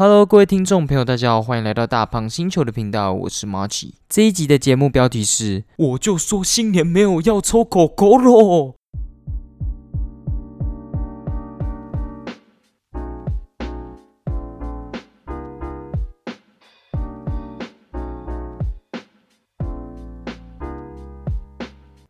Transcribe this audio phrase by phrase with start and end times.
[0.00, 3.96] Hello，各位听众朋友，大家好，欢迎来到大胖星球的频道，我是马奇。
[4.08, 8.76] 这一集的节目标题是：我就说新年没有要抽狗狗喽。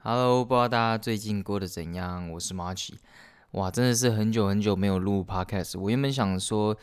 [0.01, 2.31] Hello，不知道大家最近过得怎样？
[2.33, 2.99] 我是马奇。
[3.53, 5.81] 哇，真的是很久很久没有录 Podcast。
[5.81, 6.77] 我原本想说。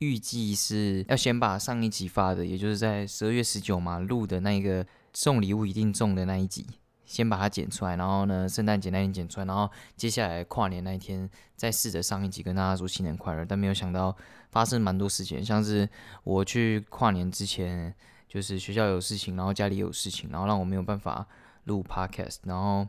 [0.00, 6.66] 预计是要先把上一集发的，也就是在十二月十九嘛录的那个送礼物一定中的那一集，
[7.04, 13.44] 先把它剪出来，然后呢，圣诞节那天剪出来，然后接下来跨年那一天再试着上一集跟大家说新年快乐。
[13.44, 14.16] 但没有想到
[14.50, 15.88] 发生蛮多事情，像是
[16.24, 17.94] 我去跨年之前，
[18.26, 21.26] 就是学校有事情，然后家里有事情，然后让我没有办法
[21.64, 22.88] 录 podcast，然后。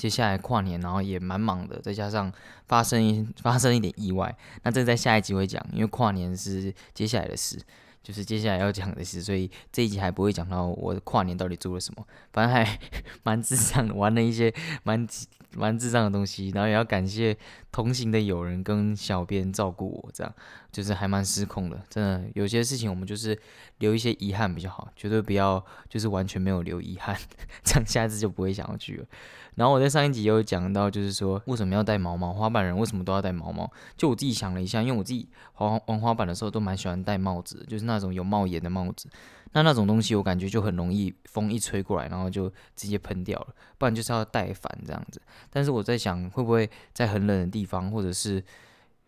[0.00, 2.32] 接下来跨年，然后也蛮忙的，再加上
[2.66, 7.60] 发生一 发生一点意外，那这在下一集会讲，因为跨年是接下来的事，
[8.02, 12.78] 就是接下来要讲的事，所以这一集还不会讲到我跨年到底做了什么，反正还
[13.24, 14.50] 蛮智障的，玩了一些
[14.84, 15.06] 蛮
[15.54, 17.36] 蛮智障的东西，然后也要感谢
[17.70, 20.34] 同行的友人跟小编照顾我，这样
[20.72, 23.38] 就是还蛮失控的，真的有些事情我们就是
[23.80, 27.14] 留一些遗憾比较好，绝对不要就是完全没有留遗憾，
[27.62, 29.06] 这样下次就不会想要去了。
[29.56, 32.32] 然后我在上一集有讲到，就是说为什么要戴毛毛？
[32.32, 33.70] 滑板人为什么都要戴毛毛？
[33.96, 39.08] 就我自己想了一下，因为我自己滑玩滑板的时候都蛮喜欢戴帽子，就是那种有帽檐的帽子。
[39.52, 43.48] 那那种东西我感觉就很容易风一吹过来，然后就直接喷掉了。
[43.76, 45.20] 不然就是要戴反这样子。
[45.50, 48.42] 但是我在想，会不会在很冷的地方，或者是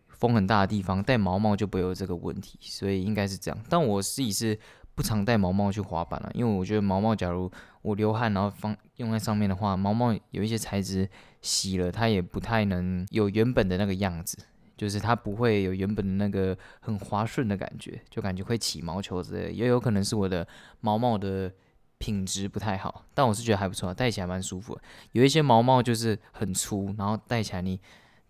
[0.09, 2.59] 风很大的地方戴毛毛就不会有这个问题？
[2.63, 3.59] 所以应该是这样。
[3.69, 4.59] 但我自己是。
[4.95, 7.51] 不常戴毛毛去滑板了，因为我觉得毛毛，假如
[7.83, 11.09] 我流汗然后放用在上面的话，毛毛有一些材质
[11.41, 14.39] 洗了，它也不太能有原本的那个样子，
[14.77, 19.53] 就是它不会有原本的那个很滑顺的感觉，就感觉会起毛球之类。
[19.53, 20.47] 也有可能是我的
[20.81, 21.53] 毛毛的
[21.99, 24.79] 品质不太好，但我是觉得还不错，戴起来蛮舒服。
[25.13, 27.81] 有一些毛毛就是很粗，然后戴起来你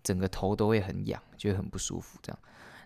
[0.03, 2.39] 整个头都会很痒，就很不舒服这样。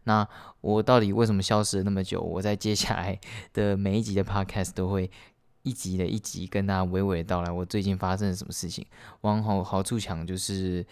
[0.04, 0.28] 那
[0.60, 2.20] 我到底为什么消失了那么久？
[2.20, 3.18] 我在接下来
[3.52, 5.10] 的每一集的 podcast 都会
[5.66, 8.86] 一集的一集跟大家娓娓道来我最近发生了什么事情。
[9.22, 10.86] 往好好处想就是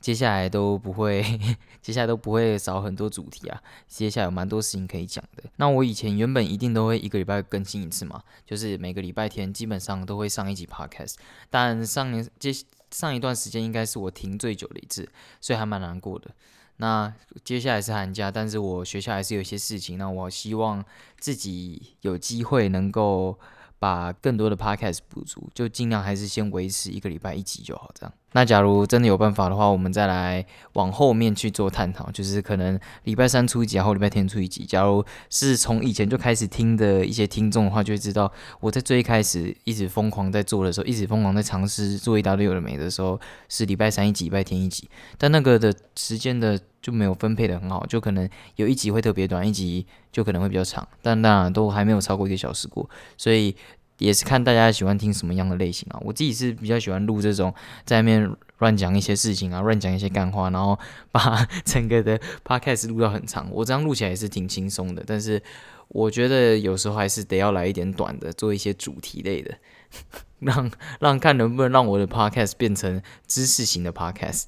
[0.00, 1.20] 接下来都不会，
[1.82, 3.60] 接下来都不会少很多主题啊。
[3.88, 5.42] 接下来有蛮多事情可以讲的。
[5.56, 11.16] 那我以前原本一定都会一个礼拜更新一次嘛，就是每个礼拜天基本上都会上一集 podcast。
[11.50, 12.52] 但上年接
[12.92, 15.10] 上一段时间应该是我停最久的一次，
[15.40, 16.30] 所以还蛮难过的。
[16.76, 17.12] 那
[17.44, 19.98] 接下来是寒假，但是我学校还是有一些事情。
[19.98, 20.84] 那我希望
[21.18, 23.36] 自己有机会能够。
[23.80, 28.14] 把更多的 podcast 补足，就尽量还是先维持一个礼拜一集就好，这样。
[28.32, 34.64] 那假如真的有办法的话，我们再来往后面去做探讨，就是可能礼拜三出一集，然后礼拜天出一集。
[34.64, 38.30] 假如是从以前就开始听的一些听众的话，就会知道
[38.60, 44.88] 我在最开始一直疯狂在做的时候，一直疯狂在尝试做一大堆有的没的时候，是礼拜三一集，礼拜天一集。
[45.18, 53.56] 但那个的时间的就没有分配的很好，就可能有一集会特别短，一集就可能会比较长，但那都还没有超过一个小时过，所以。
[54.00, 60.78] 也是看大家喜欢听什么样的类型啊，我自己是比较喜欢录这种在外面乱讲一些事情啊，乱讲一些干话，然后
[61.12, 63.48] 把整个的 podcast 录到很长。
[63.52, 65.42] 我这样录起来也是挺轻松的，但是
[65.88, 69.54] 我觉得有时候还是得要来一点短的，做一些主题类的，
[70.40, 74.44] 让让看能不能让我的 podcast 变成知识型的 podcast。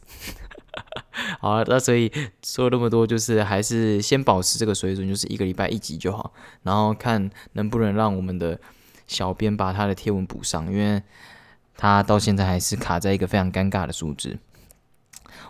[1.41, 2.11] 好，那所以
[2.43, 8.59] 说那么多，就是还是先保持这个水准，就是一个礼拜一集就好，然后看能不能让我们的。
[9.07, 11.03] 小编把他的贴文补上，因为
[11.77, 14.39] 他到现在还是卡在一个非常尴尬的数字。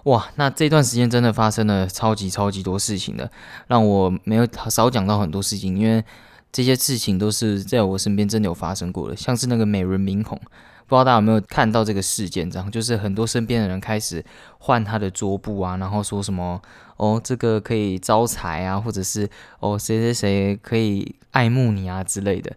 [0.05, 3.31] 哇，那这段时间真的发生了超级超级多事情的，
[3.69, 6.05] 让我没有少讲到很多事情，因为
[6.51, 10.41] 这些事情都是在我身边真的有发生过的，像是那个美人明孔。
[10.87, 12.51] 不知道大家有没有看到这个事件？
[12.51, 14.23] 这样就是很多身边的人开始
[14.59, 16.61] 换他的桌布啊，然后说什么
[16.97, 19.29] 哦，这个可以招财啊，或者是
[19.61, 22.55] 哦谁谁谁可以爱慕你啊之类的。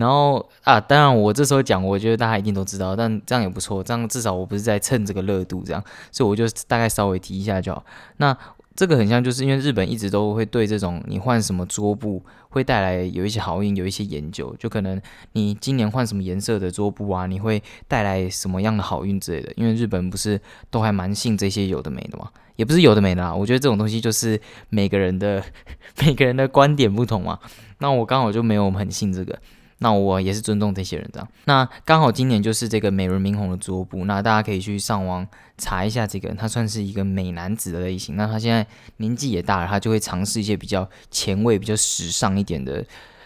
[0.00, 7.84] 然后啊，当然我这时候讲，我觉得大家一定都知道，但这样也不错，这样至少我不是在蹭这个热度，这样，所以我就大概稍微提一下就好。
[8.16, 8.36] 那。
[8.76, 14.98] 这个很像，就是因为日本一直都会对这种你换什么桌布会带来有一些好运，有一些研究，就可能
[15.32, 19.52] 你今年换什么颜色的桌布啊，你会带来什么样的好运之类的。
[19.56, 23.34] 因为日本不是都还蛮信这些有的没的嘛，也不是有的没的啦。
[23.34, 25.42] 我觉得这种东西就是每个人的
[26.00, 27.38] 每个人的观点不同嘛。
[27.78, 29.38] 那我刚好就没有很信这个。
[29.82, 31.28] 那我也是尊重这些人这样。
[31.46, 35.26] 那刚好今年就是这个美轮明宏的桌布，那大家可以去上网
[35.58, 38.14] 查一下这个人，他算是一个美男子的类型。
[38.14, 38.66] 那他现在
[38.98, 42.84] 年纪也大了，他就会尝试一些比较前卫、比较时尚一点的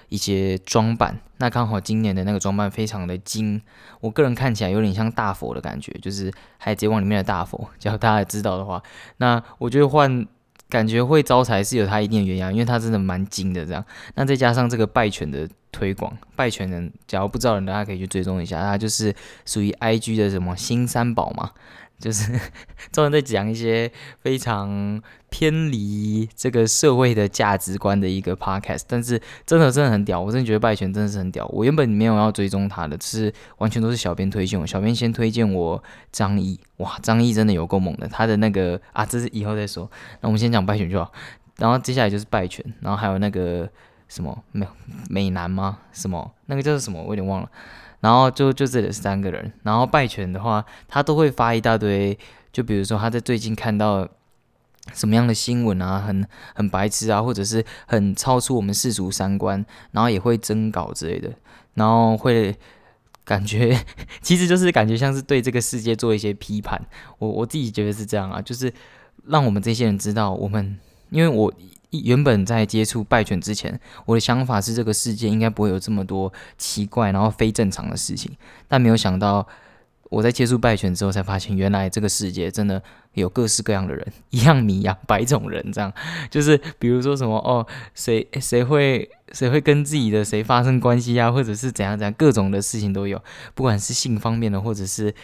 [0.09, 1.19] 一些装扮。
[1.39, 3.61] 那刚好今年的那个装扮非常的精，
[4.00, 7.69] 我个人看起来有点像大佛的感觉，就是《海贼王》里面的大佛。
[7.79, 8.83] 只要大家知道的话，
[9.17, 10.27] 那我觉得换。
[10.69, 13.84] 感觉会招财是有它一定的原因，因为它真的蛮精的这样。
[14.14, 19.14] 那再加上这个拜犬的推广，拜犬人假如不知道人，大家可以去追踪一下，它就是
[19.44, 21.50] 属于 IG 的什么新三宝嘛。
[21.99, 22.32] 就是
[22.93, 25.00] 专门在讲一些非常
[25.31, 31.46] 偏离这个社会的价值观的一个 podcast，但是真的真的很屌，我真的觉得拜权真的是很屌。
[31.46, 35.82] 我原本没有要追踪他的，是完全都是小编推荐我，小编先推荐我
[36.12, 39.90] 张译，哇，张译真的有够猛的，他的那个啊，这是以后再说。
[40.20, 41.12] 那我们先讲拜权就好，
[41.56, 43.69] 然后接下来就是拜权，然后还有那个
[44.08, 44.67] 什么美
[45.08, 45.79] 美男吗？
[45.93, 47.02] 什么那个叫什么？
[47.02, 47.50] 我有点忘了。
[48.05, 52.19] 然后就就这里三个人，然后拜权的话，他都会发一大堆，
[52.53, 54.06] 就比如说他在最近看到
[54.93, 56.23] 什么样的新闻啊，很
[56.55, 61.33] 很白痴啊，或者是很超出我们世俗三观，然后也会征稿之类的，
[61.73, 62.55] 然后会
[63.25, 63.75] 感觉
[64.21, 66.79] 其实就是感觉像是对这个世界做一些批判。
[67.19, 68.71] 我我自己觉得是这样啊，就是
[69.29, 70.79] 让我们这些人知道，我们
[71.09, 71.50] 因为我。
[72.02, 78.32] 原本在接触败犬之前，我的想法是这个世界应该不会有这么多奇怪然后非正常的事情，
[78.67, 79.46] 但没有想到
[80.11, 82.82] 我在接触败犬之后才发现，原来这个世界真的
[83.14, 85.93] 有各式各样的人，一样米养百种人，这样
[86.31, 93.23] 就是比如说什么哦，谁 谁会谁会跟自己的谁发生关系啊，或者是怎样怎样，各种的事情都有，
[93.55, 95.14] 不管是性方面的或者是。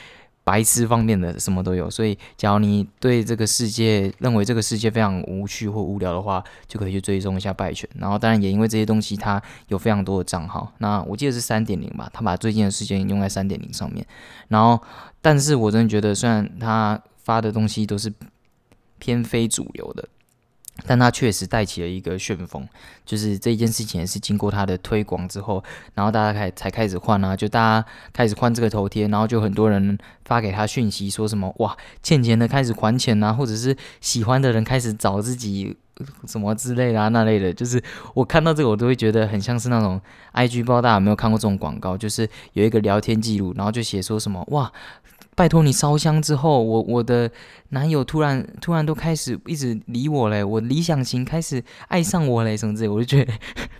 [0.50, 7.88] 白痴方面的什么都有，所以假如你对这个世界认为这个世界非常无趣或无聊的话，就可以去追踪一下拜犬。
[7.94, 10.72] 然后当然也因为这些东西，它有非常多的账号。
[10.78, 14.04] 那我记得是三点零吧，他把最近的时间用在三点零上面。
[14.48, 14.82] 然后，
[15.20, 18.12] 但是我真的觉得，虽然他发的东西都是
[18.98, 20.08] 偏非主流的。
[20.86, 22.66] 但他确实带起了一个旋风，
[23.04, 25.62] 就是这件事情也是经过他的推广之后，
[25.94, 35.76] 然后大家开才开始换啊，就大家开始换这个头贴，然后就很多人发给他讯息，说什么哇欠钱的开始还钱啊，或者是喜欢的人开始找自己
[36.26, 37.82] 什么之类的啊那类的，就是
[38.14, 40.00] 我看到这个我都会觉得很像是那种
[40.32, 44.72] IG，不知道大家有没有看过这种广告，就是有一个聊天记录，然后就写说什么哇。
[45.40, 47.30] 拜托你烧香之后，我我的
[47.70, 53.32] 男友突然突然都开始一直理我嘞，我理想型开始爱上我嘞，什么之类，我就觉得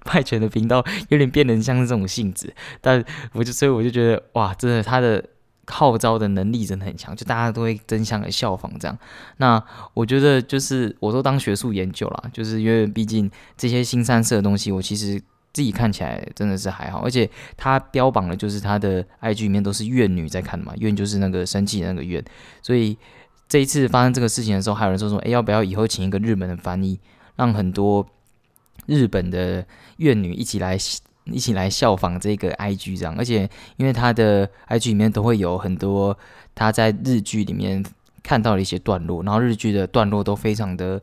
[0.05, 3.05] 拜权的频道有点变得像是这种性质，但
[3.35, 5.23] 我就所以我就觉得哇，真的他的
[5.67, 8.99] 号召的能力真的很强，就大家都会争相的效仿这样。
[9.37, 9.63] 那
[9.93, 15.21] 我觉得就是我都当学术研究啦，就是因为毕竟这些新三色的东西，我其实。
[15.53, 22.25] 自己看起来真的是还好，而且他标榜的就是他的 IG 里面都是怨女在看嘛，怨就是那个生气的那个怨，
[22.63, 22.97] 所以
[23.49, 27.01] 这一次发生这个事情的时候，还有人说说，哎，要不要以后请一个日本的翻译，
[27.35, 28.07] 让很多
[28.87, 29.67] 日本的
[29.97, 30.79] 怨女一起来
[31.25, 36.17] 一起来效仿这个 IG 这样，而且因为他的 IG 里面都会有很多
[36.55, 37.85] 他在日剧里面
[38.23, 41.03] 看到的一些段落，然后日剧的段落都非常的。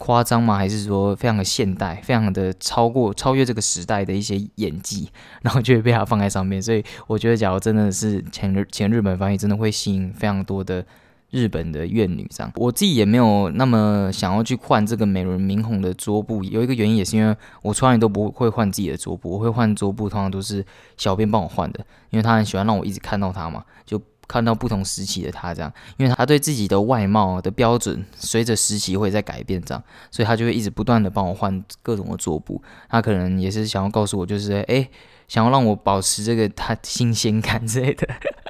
[0.00, 0.56] 夸张吗？
[0.56, 5.10] 还是说非常的现代，非常的超过超越这个时代的一些演技，
[5.42, 6.60] 然后就会被他放在上面。
[6.60, 10.82] 所以我觉得，假如真的是前日前日本翻译，真的会吸引非常多的
[11.30, 12.50] 日本的怨女这样。
[12.56, 20.64] 我自己也没有那么想要去换这个美轮明宏的桌布，有一个原因也是因为我从来都不会换自己的桌布，我会换桌布通常都是
[20.96, 24.00] 小编帮我换的，因为他很喜欢让我一直看到他嘛，就。
[24.30, 32.62] 看到不同时期的他这样，因为他对自己的外貌的标准随着时期会在改变这样，所以他就会一直不断的帮我换各种的桌布。
[32.88, 34.88] 他可能也是想要告诉我，就是哎，
[35.26, 38.06] 想要让我保持这个他新鲜感之类的，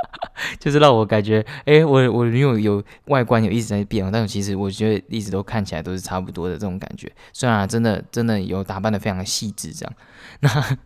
[0.60, 7.10] 就是让我感觉哎，我我女友有外观有一直在变，但是其实我觉得一直都看起来都是差不多的这种感觉。
[7.32, 9.94] 虽然真的真的有打扮的非常的细致这样，
[10.40, 10.78] 那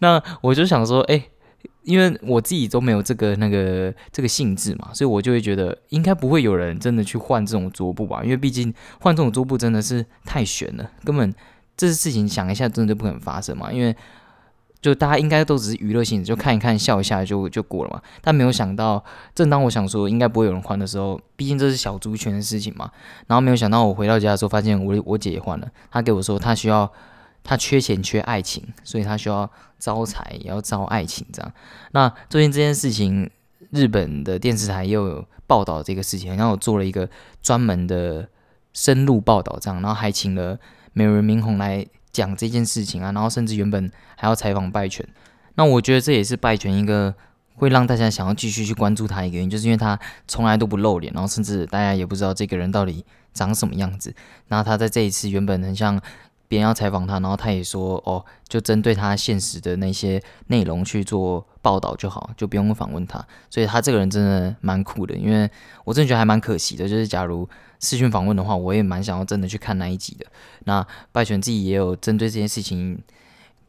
[0.00, 1.28] 那我就想说哎。
[1.84, 8.20] 因为我自己都没有这个那个这个性质嘛，所以我就会觉得应该不会有人真的去换这种桌布吧。
[8.22, 11.34] 因为毕竟换这种桌布真的是太悬了，根本
[11.76, 13.72] 这事情想一下真的就不可能发生嘛。
[13.72, 13.96] 因为
[14.80, 18.00] 就大家应该都只是娱乐性质，就看一看笑一下就就过了嘛。
[18.20, 22.90] 但没有想到，正当我想说应该不会有人换的时候，毕竟这是小猪圈的事情嘛。
[23.26, 26.92] 然后没有想到我回到家的时候，发现我我姐也换了，她给我说她需要。
[27.44, 31.52] 他缺钱缺爱情，所以他需要招财，也要招爱情，这样。
[31.90, 33.28] 那最近这件事情，
[33.70, 37.08] 日本的电视台又有报道这个事情，然后我做了一个
[37.42, 38.28] 专门的
[38.72, 40.56] 深入报道，这样，然后还请了
[40.92, 45.06] 美人明宏来讲这件事情啊，然后甚至原本还要采访拜泉，
[45.56, 47.12] 那我觉得这也是拜权一个
[47.56, 54.14] 会让大家想要继续去关注他一个原因，就是因为他从来都不露脸，然后甚至大家也不知道这个人到底长什么样子。
[54.46, 56.00] 那他在这一次原本很像。
[56.52, 65.50] 别人要采访他，然后他也说：“哦，就针对他现实的那些内容去做报道就好，就不用访问他。”所以他这个人真的蛮酷的，因为
[65.82, 66.86] 我真的觉得还蛮可惜的。
[66.86, 67.48] 就是假如
[67.80, 70.26] 视讯访问的话，我也蛮想要真的去看那一集的。
[70.64, 73.02] 那拜权自己也有针对这件事情。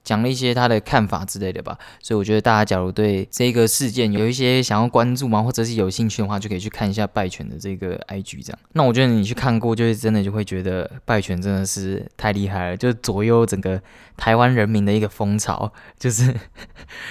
[0.04, 8.60] 讲了一些他的看法之类的吧，所以我觉得大家假如对这个事件有一些想要关注嘛，或者是有兴趣的话，就可以去看一下拜权的这个 IG 这样。
[8.74, 13.82] 那我觉得你去看过，就是真的就会觉得拜权真的是太厉害了，就左右整个
[14.18, 16.36] 台湾人民的一个风潮， 就是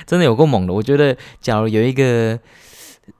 [0.06, 0.72] 真的有够猛的。
[0.74, 2.38] 我觉得假如有一个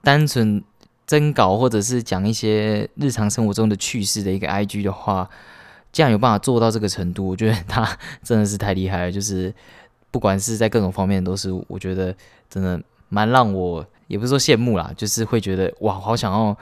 [0.03, 0.63] 单纯
[1.07, 5.27] 征稿或者是讲一些日常生活中的趣事的一个 IG 的话。
[5.93, 7.87] 这样有办法做到这个程度，我觉得他
[8.21, 9.11] 真的是太厉害了。
[9.11, 9.53] 就是
[10.11, 12.13] 不管是在各种方面，都是我觉得
[12.49, 16.57] 真的蛮让我，也不是说羡慕啦，就是会觉得哇，好想要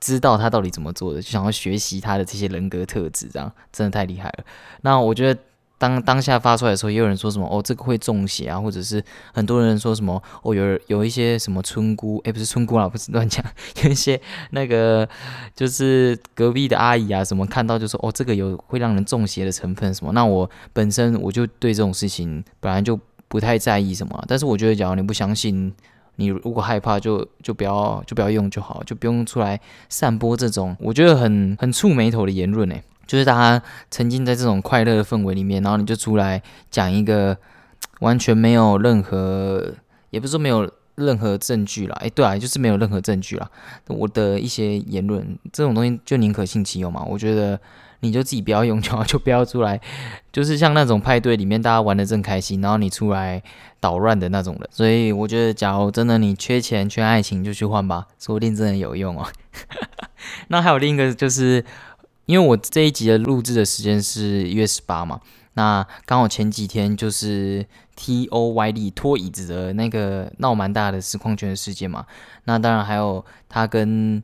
[0.00, 4.44] 知道他到底怎么做的，就想要学习他的这些人格特质，这样真的太厉害了。
[4.80, 5.40] 那我觉得。
[5.78, 9.02] 当当下发出来的时候，也有人说什么哦，这个会中邪啊，或者是
[9.34, 13.44] 很多人说什么哦，有有一些什么村姑，哎，不是村姑啊，不是乱讲，
[13.84, 14.18] 有一些
[14.52, 15.06] 那个
[15.54, 20.12] 就是隔壁的阿姨啊，什么看到就说哦，这个有会让人中邪的成分什么。
[20.12, 25.70] 那我本身我就对这种事情本来就不太在意什么，但是我觉得，假如你不相信，
[26.14, 32.82] 你如果害怕，就就不要就不要用就好，就不用出来散播这种我觉得很很触眉头的言论哎。
[33.06, 37.36] 就是大家沉浸在这种快乐的氛围里面，然后你就出来讲一个
[38.00, 39.74] 完全没有任何，
[40.10, 43.50] 也不是说没有任何证据啦，诶，对啊，就是没有任何证据啦。
[43.86, 47.04] 我的一些言论，这种东西就宁可信其有嘛。
[47.04, 47.60] 我觉得
[48.00, 49.80] 你就自己不要用就好， 就不要出来，
[50.32, 53.42] 就是像那种派对里面大家玩的正开心，然后你出来
[53.78, 54.68] 捣乱的那种人。
[54.70, 59.26] 所以我觉得，假如真的你缺钱缺爱情，就去换吧，说不定真的有用哦。
[60.48, 61.64] 那还有另一个就是。
[62.26, 65.20] 因为我这一集的录制的时间是一月十八嘛，
[65.54, 67.64] 那刚好前几天就是
[67.94, 72.04] T O Y D 拖椅子的那个闹蛮大的实况圈的事件嘛，
[72.44, 74.22] 那当然还有他跟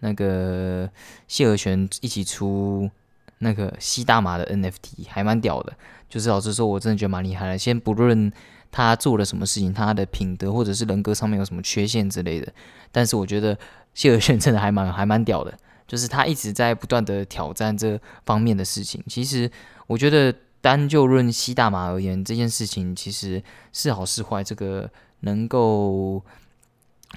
[0.00, 0.90] 那个
[1.28, 2.90] 谢和弦一起出
[3.38, 5.72] 那个吸大麻的 NFT，还蛮屌的。
[6.08, 7.58] 就是老实说，我真的觉得蛮厉害的。
[7.58, 8.32] 先不论
[8.70, 12.50] 他做了什么事情，他的品德或者是人格上面有什么缺陷之类的，
[12.90, 13.58] 但是我觉得
[13.92, 15.52] 谢和弦真的还蛮还蛮屌的。
[15.86, 19.02] 就是他一直在不断的挑战这方面的事情。
[19.06, 19.50] 其实
[19.86, 23.40] 我觉得单就论吸大麻而言，这件事情其实
[23.72, 24.90] 是好是坏，这个
[25.20, 26.20] 能够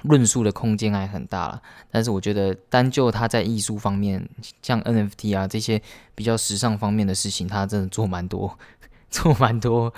[0.04, 1.60] 论述的空间还很大了。
[1.90, 4.28] 但是我觉得单就他在艺术方面，
[4.62, 5.82] 像 NFT 啊这些
[6.14, 8.56] 比较时尚方面的事情，他真的做蛮多，
[9.10, 9.92] 做蛮多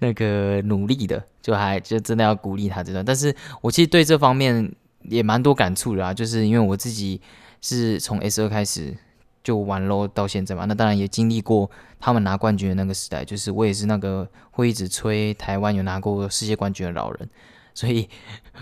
[0.00, 3.04] 那个努力的，就还就真的要鼓励他这段。
[3.04, 7.20] 但是我其实对这方面也蛮多感触的啊，就是因为我自己。
[7.68, 8.96] 是从 S 二开始
[9.42, 11.68] 就玩咯，到现在嘛，那当然也经历过
[11.98, 17.28] 他们拿冠军的那个时代，就是我也是那个会一直吹台湾有拿过世界冠军的老人，
[17.74, 18.08] 所以，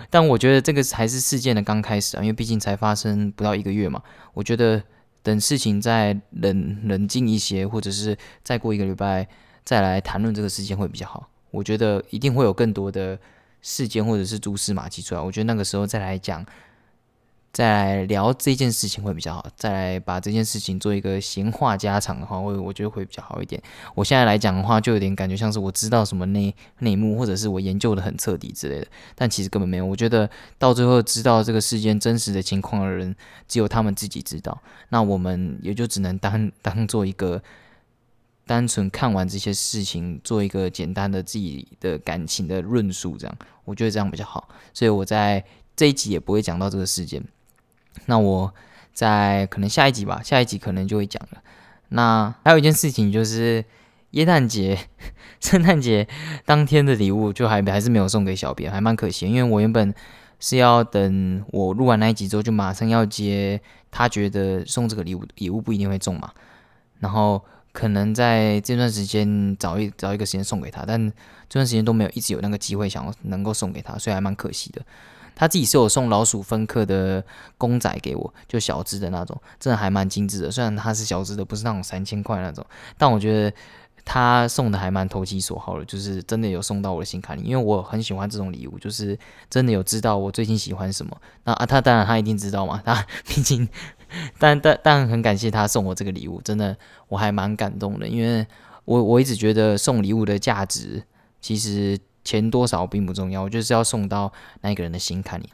[0.09, 4.83] 但我觉得这个还是事件的刚开始啊，因为毕竟才发生不到一个月嘛，我觉得
[5.23, 9.29] 等事情再冷冷静一些，或者是再过一个礼拜
[9.65, 13.19] 再来谈论这个事件会比较好，我觉得一定会有更多的
[13.61, 16.43] 事件或者是蛛丝马迹出来，我觉得那个时候再来讲。
[17.55, 23.63] 再来聊这件事情会比较好，再来把这件事情做一个闲话家常的话，我我觉得会比较好一点。
[23.95, 29.87] 我现在来讲的话，就有点感觉像是我知道什么内内幕，或者是我研究的很彻底之类的，但其实根本没有。
[29.87, 33.15] 我觉得到最后知道这个事件真实的情况的人，
[33.47, 34.61] 只有他们自己知道。
[34.89, 37.41] 那我们也就只能当当做一个
[38.47, 44.49] 单纯看完这些事情，做一个简单的自己的感情的论述，这样我觉得这样比较好。
[44.73, 45.45] 所以我在
[45.77, 47.23] 这一集也不会讲到这个事件。
[48.07, 48.55] 那我
[48.93, 51.43] 在可能下一集吧，下一集可能就会讲了。
[51.89, 53.65] 那还有一件事情就是，
[54.13, 54.79] 耶诞节、
[55.41, 56.07] 圣诞节
[56.45, 59.27] 当天的礼物就还还是没有送给小编，还蛮可惜。
[59.27, 59.95] 因为我原本
[60.41, 63.61] 是要等我录完那一集之后，就马上要接
[63.91, 66.33] 他觉得送这个礼物礼物不一定会中嘛，
[67.01, 71.09] 然后可能在这段时间找一找一个时间送给他，但
[71.49, 74.83] 这段时间都没有一直有那个机会想要能够送给他，所以还蛮可惜的。
[75.35, 77.25] 他自己是有送老鼠分克的
[77.59, 80.51] 公仔给我，就小只的那种，真的还蛮精致的。
[80.51, 82.65] 虽然它是小只的，不是那种三千块那种，
[82.97, 83.57] 但我觉得
[84.05, 87.43] 他送的还蛮投其所好的，就是真的有送到我的心坎里。
[87.43, 89.19] 因为我很喜欢这种礼物，就是
[89.51, 91.17] 真的有知道我最近喜欢什么。
[91.45, 93.69] 那啊，他当然他一定知道嘛，他毕竟，
[94.39, 96.77] 但但但很感谢他送我这个礼物，真的
[97.09, 98.47] 我还蛮感动的，因为
[98.85, 101.03] 我我一直觉得送礼物的价值
[101.41, 101.99] 其实。
[102.25, 105.49] 钱多少并不重要，我就是要送到那个人的心坎里。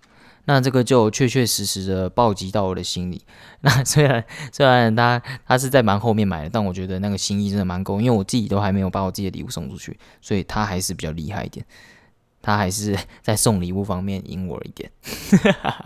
[0.46, 3.22] 那这个就确确实实的暴击到我的心里。
[3.60, 11.64] 那虽然虽然他他是在蛮后面买的，但我觉得那个心意真的蛮够，因为我自己都还没有把我自己的礼物送出去，所以他还是比较厉害一点。
[12.42, 14.90] 他还是在送礼物方面赢我一点。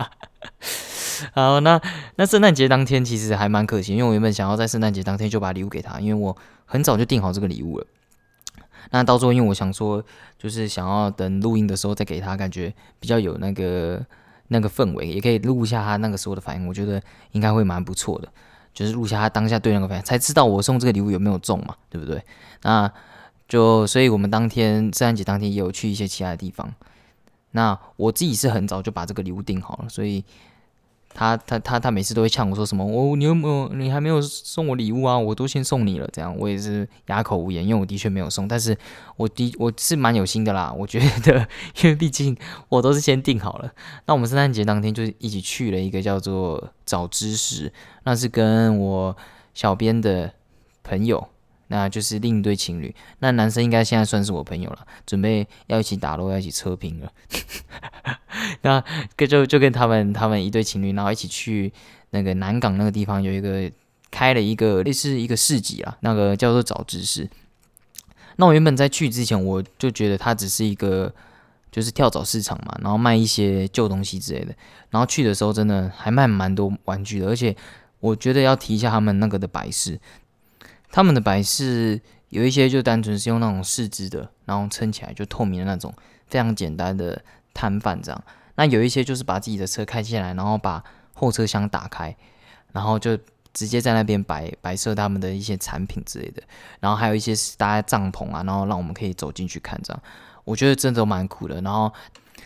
[1.33, 1.81] 好，那
[2.15, 7.85] 那圣诞节当天其实还蛮可惜，因为我原本想要在圣诞节当天就把礼物给他，因为我很早就订好这个礼物了。
[8.91, 10.03] 那到时候因为我想说，
[10.37, 14.05] 就是想要等录音的时候再给他，感觉比较有那个。
[14.49, 17.01] 那个氛围也可以录一下他那个时候的反应，我觉得
[17.31, 18.31] 应该会蛮不错的。
[18.75, 22.23] 就是录下他当下对那个反应，才知道我送这个礼物有没有中嘛，对不对？
[22.61, 22.93] 那
[23.47, 26.71] 就所以我们当天圣诞节当天也有去一些其他的地方。
[27.53, 30.23] 那我自己是很早就把这个礼物订好了，所以。
[31.15, 32.85] 他他他他每次都会呛我说什么？
[32.85, 35.17] 我你有没有你还没有送我礼物啊？
[35.17, 38.47] 我都先送你了，这样我也是哑口无言，因为我的确没有送。
[38.47, 38.77] 但是
[39.15, 41.47] 我的我是蛮有心的啦，我觉得，
[41.81, 42.35] 因为毕竟
[42.67, 43.71] 我都是先订好了。
[44.05, 47.71] 那我们圣诞节当天就一起去了一个叫做找知识，
[48.03, 49.15] 那是跟我
[49.53, 50.33] 小编的
[50.83, 51.29] 朋友。
[51.67, 57.11] 那就是另一对情侣，那男生应该现在算是我朋友了，准备要一起打落，要一起测评了。
[58.61, 58.83] 那
[59.15, 61.73] 跟就就跟他们他们一对情侣，然后一起去
[62.11, 63.71] 那个南港那个地方，有一个
[64.11, 67.27] 开了一个类似一个市集啊，那个叫做早知识。
[68.35, 71.11] 那我原本在去之前，我就觉得它只是一个
[71.71, 74.53] 就是跳蚤市场嘛，然后卖一些旧东西之类的。
[74.91, 77.55] 然后去的时候，真的还卖蛮多玩具的，而且
[78.01, 79.99] 我觉得要提一下他们那个的摆饰。
[80.95, 81.99] 他们的摆饰
[82.29, 85.93] 有一些就单纯是用那种四肢的，然后撑起来就透明的那种
[86.25, 87.21] 非常简单的
[87.53, 88.23] 摊贩这样。
[88.55, 90.81] 那有一些就是把自己的车开进来，然后把
[91.13, 92.15] 后车厢打开，
[92.71, 93.17] 然后就
[93.53, 96.41] 直接在那边摆摆设他们的一些产品之类的。
[96.79, 100.01] 然后还有一些是搭帐篷啊，然后让我们可以走进去看这样。
[100.45, 101.59] 我觉得真的蛮酷的。
[101.59, 101.91] 然后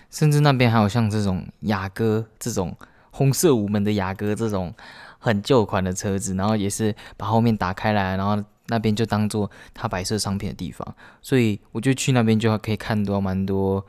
[0.09, 2.75] 甚至那边还有像这种雅阁这种
[3.11, 4.73] 红色无门的雅阁这种。
[5.19, 13.85] 很旧款的车子，然后也是把后面打开来，然后那边就当做他摆设商品的地方，所以我就去那边就可以看到蛮多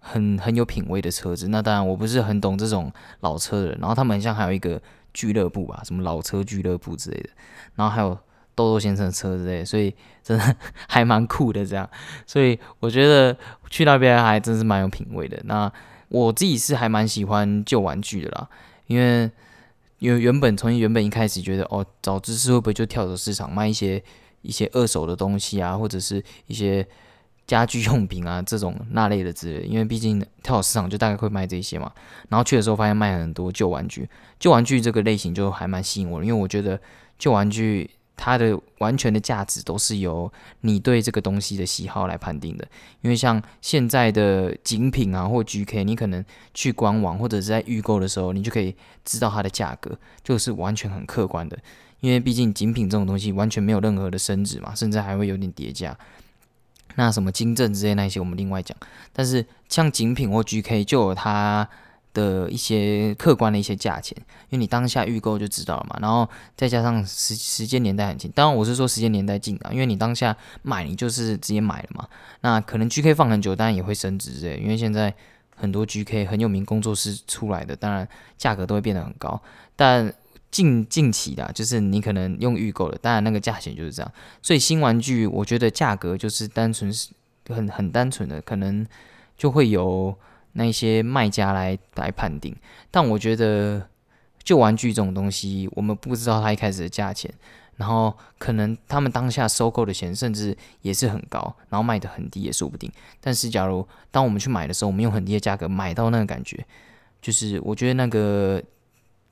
[0.00, 1.48] 很很有品味的车子。
[1.48, 4.80] 那当然我不是很懂这种老车的人，然后他们像还有一个
[5.12, 7.30] 俱乐部吧，什么老车俱乐部之类的，
[7.76, 8.18] 然后还有
[8.56, 10.56] 豆豆先生的车之类，所以真的
[10.88, 11.88] 还蛮酷的这样。
[12.26, 13.36] 所以我觉得
[13.70, 15.40] 去那边还真是蛮有品味的。
[15.44, 15.70] 那
[16.08, 18.48] 我自己是还蛮喜欢旧玩具的啦，
[18.88, 19.30] 因为。
[20.04, 24.02] 因为原本从原本一开始觉得哦，早知识会不会就跳蚤市场卖一些
[24.42, 26.86] 一些二手的东西啊，或者是一些
[27.46, 29.66] 家居用品啊这种那类的之类。
[29.66, 31.90] 因为毕竟跳蚤市场就大概会卖这些嘛。
[32.28, 34.06] 然后去的时候发现卖很多旧玩具，
[34.38, 36.78] 旧玩具这个类型就还蛮吸引我的，因为我觉得
[37.18, 37.88] 旧玩具。
[38.16, 42.66] 它的完全的价值都是由你对这个东西的喜好来判定的，
[43.00, 48.74] 因为像现在的精品啊或 GK，你可能去官网或者是在预购的时候，你就可以
[49.04, 51.58] 知道它的价格，就是完全很客观的。
[52.00, 55.96] 因为毕竟精品这种东西完全没有任何的升值嘛，甚至还会有点叠加。
[56.96, 58.76] 那什么金正之类那些我们另外讲，
[59.12, 61.68] 但是像精品或 GK 就有它。
[62.14, 64.16] 的一些客观的一些价钱，
[64.48, 72.08] 因为你当下预购就知道了嘛，然后再加上时时间年代很近，当然我是说时间年代近啊，因为你当下买你就是直接买了嘛，
[72.40, 75.12] 那可能 GK 放很久，当然也会升值之类，因为现在
[75.56, 79.42] 很多 GK 很有名工作室出来的，当然价格都会变得很高，
[79.74, 80.14] 但
[80.52, 87.10] 近近期的，就是你可能用预购的，当然那个价钱就是这样，所以新玩具我觉得价格就是单纯是
[87.48, 88.86] 很很单纯的，可能
[89.36, 90.16] 就会有。
[90.54, 92.54] 那些卖家来来判定，
[92.90, 93.88] 但我觉得
[94.42, 97.32] 旧玩具这种东西，我们不知道它一开始的价钱，
[97.76, 102.90] 然后可能他们当下收购的钱甚至也是很高，然后卖的很低也说不定。
[103.20, 106.64] 但是假如当我们去买的时候，我们用很低的价格买到那个感觉，
[107.20, 108.62] 就是我觉得那个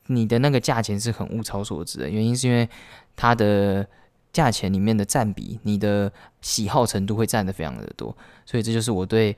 [0.09, 2.69] 你的那个价钱是很物超所值的，原因是因为
[3.15, 3.87] 它的
[4.33, 9.37] 价钱里面的占比，你的喜好程度会占的非常的多，所以这就是我对。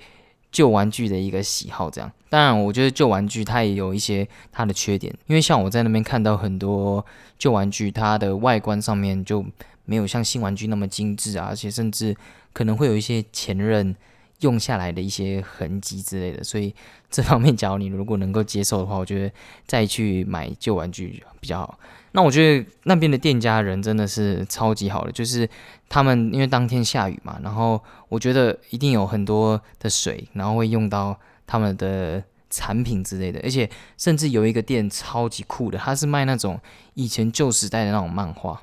[0.55, 2.09] 旧玩具的一个喜好，这样。
[2.29, 7.05] 当然，我觉得旧玩具它也有一些它的缺点，因为像我在那边看到很多
[7.37, 9.45] 旧玩具，它的外观上面就
[9.85, 12.17] 没有像新玩具那么精致啊，而且甚至
[12.53, 13.97] 可能会有一些前任
[14.43, 16.45] 用下来的一些痕迹之类的。
[16.45, 16.73] 所以
[17.11, 19.35] 这方面，假如你如果能够接受的话，我觉得
[19.67, 21.81] 再去买旧玩具比较好。
[22.17, 25.49] 那我觉得那边的店家人真的是超级好的，就是
[25.89, 36.61] 他们因为当天下雨嘛，然后我觉得一定有很多的水，然后会用到他们的产品之类的，而且甚至有一个店超级酷的，他是卖那种
[36.95, 38.63] 以前旧时代的那种漫画，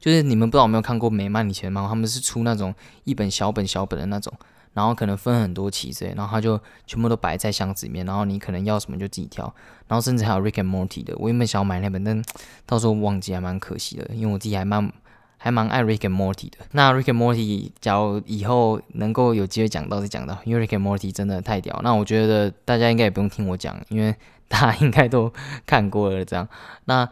[0.00, 2.74] 就是你们不知道有没有看过美漫以前的漫画，他们是出那种
[3.04, 4.32] 一本小本小本的那种，
[4.74, 9.44] 然后可能分很多期之类，然后他就全部都摆在箱子里面，然后你可能要什么就自己挑，
[9.86, 12.22] 然后甚至还有 Rick and Morty 的，我原本想要买那本，但
[12.66, 14.92] 到时候忘记还蛮可惜的，因为我自己还蛮
[15.36, 16.58] 还蛮爱 Rick and Morty 的。
[16.70, 21.80] 那 Rick and Morty 假如以后能够有机会讲到再讲到，因为 Rick and Morty 真的太屌。
[21.82, 24.14] 那我觉得大家应该也不用听我讲，因为
[24.48, 25.32] 大家应该都
[25.66, 26.48] 看过了这样。
[26.84, 27.08] 那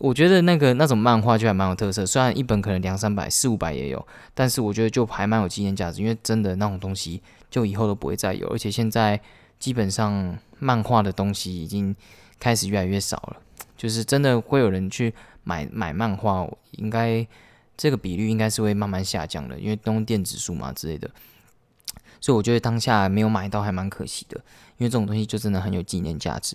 [0.00, 9.18] 我觉得那个那种漫画就还蛮有特色，虽然一本可能两三百、四五百也有，但是我觉得就还蛮有纪念价值，因为真的那种东西就以后都不会再有，而且现在
[9.58, 11.96] 基本上漫画的东西已经
[12.38, 13.36] 开始越来越少了，
[13.76, 17.26] 就是真的会有人去买买漫画，应该
[17.76, 21.10] 这个比率应该是会慢慢下降的，因为都电子书嘛之类的，
[22.20, 24.36] 所以我觉得当下没有买到还蛮可惜的，
[24.76, 26.54] 因为这种东西就真的很有纪念价值，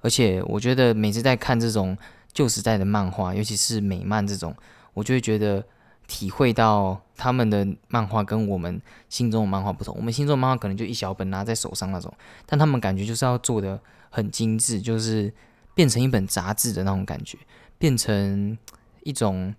[0.00, 1.96] 而且我觉得每次在看这种。
[2.32, 4.54] 旧时代的漫画，尤其是美漫这种，
[4.94, 5.64] 我就会觉得
[6.06, 9.94] 体会到他们的漫画跟我们心中的漫画不同。
[9.96, 12.12] 我们心中的漫画可能就一小本拿在手上那种，
[12.46, 15.32] 但他们感觉就是要做的很精致，就是
[15.74, 17.38] 变成一本杂志的那种感觉，
[17.78, 18.56] 变成
[19.02, 19.54] 一种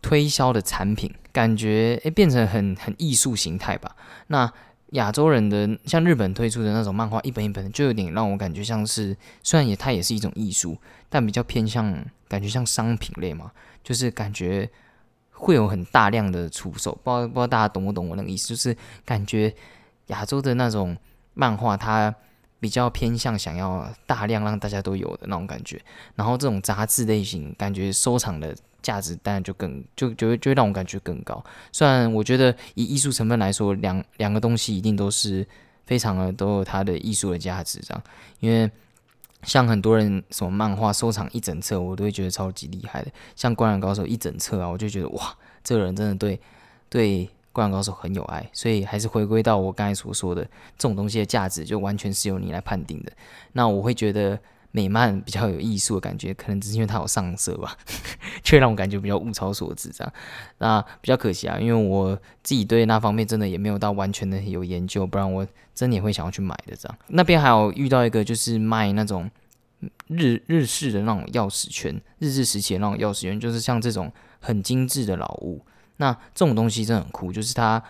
[0.00, 3.96] 推销的产品，感觉诶变成很很艺术形态吧。
[4.26, 4.52] 那
[4.92, 10.76] 亚洲人的像日本推出的那种漫画，一本一本的，就有点让我感觉像是，虽然也它也是一种艺术，
[11.08, 13.52] 但比较偏向感觉像商品类嘛，
[13.82, 14.68] 就是感觉
[15.30, 19.54] 会有很大量的出售，不知道不知道大家懂不懂我那个意思，就是感觉
[20.08, 20.96] 亚洲的那种
[21.34, 22.14] 漫画，它
[22.60, 25.80] 比较偏向想要大量让大家都有的那种感觉，
[26.16, 28.54] 然后这种杂志类型，感觉收藏的。
[28.82, 31.42] 价值当然就更就就会就会让我感觉更高。
[31.70, 35.46] 虽然我觉得以艺术成分来说，两两个东西一定都是
[35.86, 38.02] 非常的都有它的艺术的价值这样。
[38.40, 38.70] 因为
[39.44, 43.10] 像很多人什么漫画收藏一整册，我都会觉得超级厉害的。
[43.36, 46.40] 像《灌篮高手》一整册啊，我就觉得哇，这个人真的对
[46.88, 48.48] 对《灌篮高手》很有爱。
[48.52, 53.12] 所以还是回归到我刚才所说的，这种东西的价值就完全是由你来判定的。
[53.52, 54.38] 那我会觉得。
[54.72, 57.76] 美漫比较有艺术的感觉，可能只是因为它有上色吧，
[58.42, 60.12] 却让我感觉比较物超所值这样。
[60.58, 66.98] 那比较可惜啊，因为我自己对那方面真的也没有到完全的有研究，不然我真的也会想要去买的这样。
[67.08, 69.30] 那边还有遇到一个就是卖那种
[70.08, 75.64] 日日式的那种钥匙圈，日治时期的那种钥匙圈，就是像这种很精致的老物。
[75.98, 77.82] 那这种东西真的很酷，就是它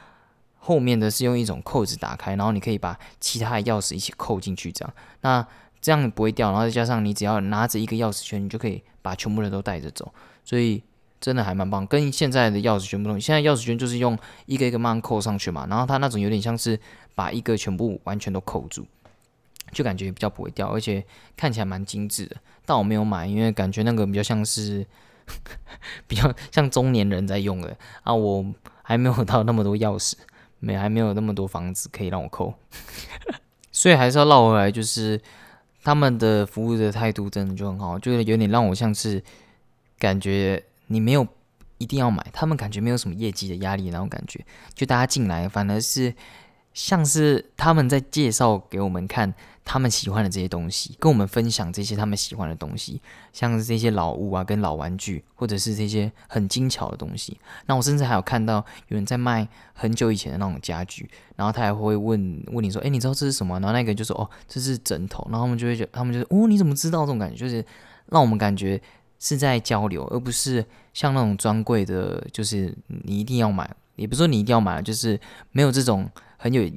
[0.59, 4.95] 后面的是用一种扣子打开，然后你可以把其他的钥匙一起扣进去这样。
[5.21, 5.47] 那
[5.83, 10.15] 这样不会掉，然后再加上你只要拿着一个钥匙圈，你就可以把全部人都带着走，
[10.45, 10.81] 所以
[11.21, 11.85] 真的还蛮棒。
[11.85, 14.17] 跟现在的钥匙圈不同，现在钥匙圈就是用
[14.47, 16.79] 一个一个慢慢扣上去嘛，然后它那种有点像是
[17.17, 18.87] 把一个全部完全都扣住，
[19.73, 21.05] 就感觉比较不会掉，而且
[21.37, 22.37] 看起来蛮精致的。
[22.65, 24.87] 但我没有买，因为感觉那个比较像是
[26.07, 28.47] 比较像中年人在用的啊，我
[28.85, 30.15] 还没有到那么多钥匙，
[30.61, 32.55] 没还没有那么多房子可以让我扣，
[33.73, 35.21] 所以还是要绕回来，就是。
[35.83, 39.23] 他们的服务的态度真的就很好，就有点让我像是
[39.99, 41.27] 感觉你没有
[41.79, 46.15] 一定要买，他们感觉没有什么业绩的压力那种感觉，就大家进来反而是
[46.73, 49.35] 像是他们在介绍给我们看。
[49.65, 53.01] 他们喜欢的这些东西，跟我们分享这些他们喜欢的东西，
[53.33, 57.39] 像是这些老物啊，跟老玩具，或者是这些很精巧的东西。
[57.67, 58.57] 那我甚至还有看到
[58.89, 67.01] 有人在卖很久以前的那种家具，然后他还会问问你说：“哎，你知道这是什么？”然后那个就说：“哦，这是枕头。”然后他们就会觉得，他们就哦，你怎么知道？
[67.03, 67.65] 这种感觉就是
[68.07, 68.81] 让我们感觉
[69.21, 75.19] 是在交流，而不是像那种专柜的，就是你一定要买，也不是说你一定要买，就是
[75.53, 76.69] 没有这种很有。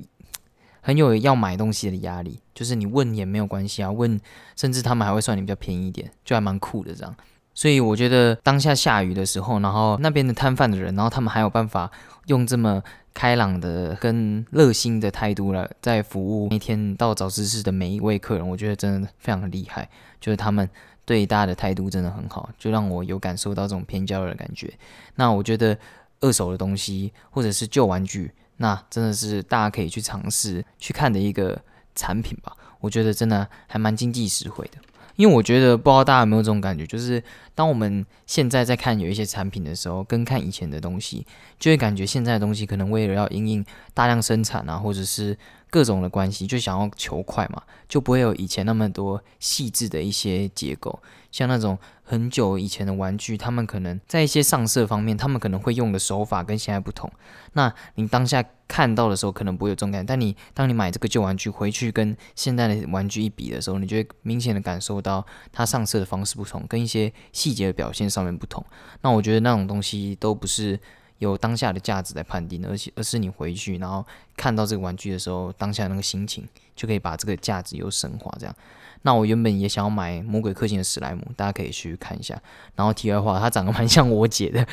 [0.86, 4.22] 很有要买东西的压力，就是你问也没有关系啊，问
[4.56, 7.16] 甚至他们还会算你比较便宜一点，就还蛮酷的这样。
[7.56, 11.90] 所以我觉得当下下雨的时候，然后那边的摊贩的人，然后他们还有办法
[12.28, 12.84] 用这么
[13.16, 19.90] 开朗的跟热心的态度来在服务那天到早知识的每一位客人，我觉得真的非常厉害，
[20.22, 20.70] 就是他们
[21.04, 24.72] 对大家的态度真的很好，就让我有感受到这种偏交的感觉。
[25.16, 25.76] 那我觉得
[26.20, 28.32] 二手的东西或者是旧玩具。
[28.58, 31.62] 那真的是大家可以去尝试去看的一个
[31.94, 34.80] 产品吧，我觉得真的还蛮经济实惠的。
[35.16, 41.26] 因为我觉得不知道大家有没有这种感觉，就是当我们现在在看有一些产品的时候，跟看以前的东西，
[41.58, 45.38] 就会感觉现在的东西可能为了要因应大量生产啊，或者是
[45.76, 51.02] 各种的关系，就想要求快嘛，就不会有以前那么多细致的一些结构，
[51.34, 51.78] 像那种。
[52.08, 57.12] 很久以前的玩具，他们可能在一些上色方面，他们可能会用的手法跟现在不同。
[57.54, 68.64] 那你当下看到的时候，可能不会有这种感觉，但你当你买这个旧玩具回去跟现在的玩具一比的时候，你就会明显的感受到它上色的方式不同，跟一些细节的表现上面不同。
[69.02, 70.80] 那我觉得那种东西都不是
[71.20, 78.30] 有当下的价值来判定的，而且而是你回去然后看到这个玩具的时候，当下那个心情就可以把这个价值又升华。
[78.40, 78.56] 这样，
[79.04, 82.42] 那我原本也想要买魔鬼克星的史莱姆，大家可以去看一下。
[82.76, 84.68] 然后题外话，它长得蛮像我姐的，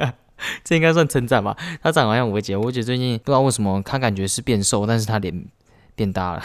[0.62, 1.56] 这应该算称赞吧？
[1.82, 5.46] 它长得像我姐，我姐最近不知道为什么，她感觉是变瘦，但是她脸
[5.94, 6.42] 变大了，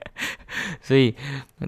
[0.82, 1.14] 所以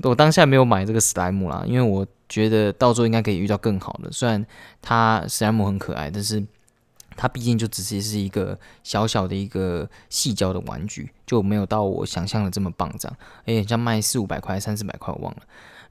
[0.02, 4.12] 我当下没有买这个史莱姆啦，因为我觉得到时候应该可以遇到更好的。
[4.12, 4.44] 虽然
[4.80, 6.44] 它史莱姆很可爱，但是
[7.20, 13.16] 它毕竟就只是是一个小小的一个细胶的玩具，就没有到我想象的这么棒这样。
[13.44, 15.42] 哎，像卖四五百块、三四百块，我忘了。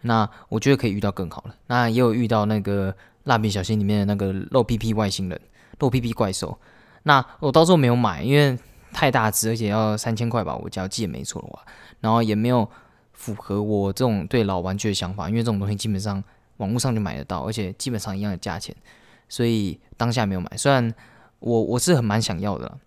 [0.02, 1.52] 那我觉得可以遇到更好的。
[1.68, 5.40] 那也有遇到那个蜡笔小新里面的那个肉屁屁外星人、
[5.78, 6.58] 肉屁屁怪兽。
[7.04, 8.58] 那我到时候没有买，因为。
[8.92, 11.64] 太大只，而且要三千块吧，我只要记得没错的话，
[12.00, 12.68] 然后也没有
[13.14, 16.24] 符合我这种对老玩具的想法，因为这种东西基本上
[16.58, 18.76] 网络上就买得到，而且基本上一样的价钱，
[19.28, 20.50] 所以当下没有买。
[20.58, 20.92] 虽然
[21.40, 22.78] 我我是很蛮想要的，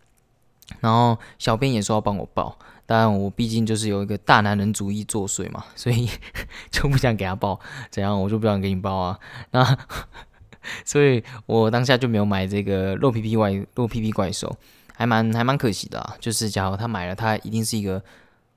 [0.81, 6.09] 然后小编也说要帮我报，当然我毕竟就是有一个大男人主义作祟嘛，所以
[6.71, 7.59] 就不想给他报，
[7.91, 9.19] 怎样我就不想给你报啊，
[9.51, 9.79] 那
[10.85, 14.57] 所以我当下就没有买这个肉皮皮怪肉皮皮怪兽。
[14.95, 18.01] 还蛮还蛮可惜的啊，就是假如他买了，他一定是一个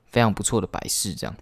[0.04, 1.34] 非常不错的摆饰这样。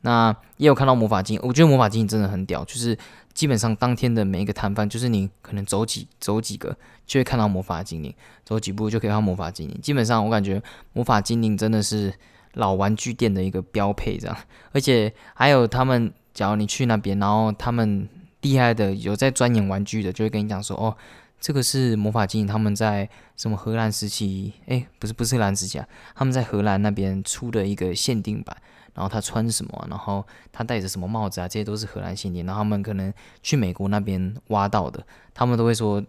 [0.00, 2.98] 那也有看到魔法镜，我觉得魔法镜真的很屌，就是
[3.34, 8.14] 基本上当天的每一个摊贩，就是你可能走几走几个就会看到魔法精灵，
[8.44, 9.78] 走几步就可以看到魔法精灵。
[9.80, 12.12] 基本上我感觉魔法精灵真的是
[12.54, 14.36] 老玩具店的一个标配这样，
[14.72, 18.08] 而且还有他们，假如你去那边，然后他们
[18.42, 20.96] 厉害的有在钻研玩具的，就会跟你讲说哦。
[21.44, 24.52] 这个是魔法精灵，他们在什么荷兰时期？
[24.68, 28.56] 哎，不是不是荷兰时期啊，他们在荷兰那边出的一个限定版。
[28.94, 29.86] 然后他穿什么？
[29.88, 31.48] 然后他戴着什么帽子啊？
[31.48, 32.44] 这些都是荷兰限定。
[32.46, 36.02] 然后他们可能去美国那边挖到的，他们都会说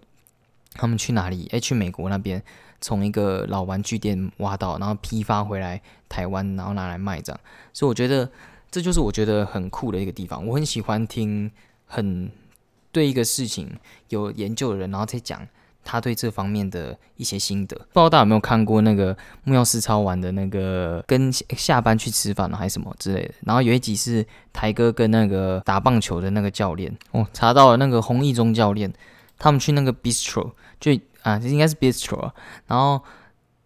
[0.73, 1.47] 他们去哪里？
[1.51, 2.43] 哎，去美国那边
[2.81, 7.39] 从一个老玩具店挖到，然后批发回来台湾，然后拿来卖这样。
[7.73, 8.29] 所以我觉得
[8.71, 10.45] 这就是我觉得很酷的一个地方。
[10.45, 11.51] 我很喜欢听
[11.85, 12.31] 很。
[12.93, 13.75] 对一个事情
[14.09, 15.47] 有研究的人，然后再讲
[15.83, 17.75] 他对这方面的一些心得。
[17.75, 23.33] 不知道大家有没有看过那个木曜四超玩的那个跟下班去吃饭了还是什么之类的。
[23.41, 28.91] 然后有一集是台哥跟那个打棒球的那个教练哦，查到了那个洪义中教练，
[29.37, 30.91] 他们去那个 bistro 就
[31.21, 32.31] 啊，这应该是 bistro。
[32.67, 33.01] 然后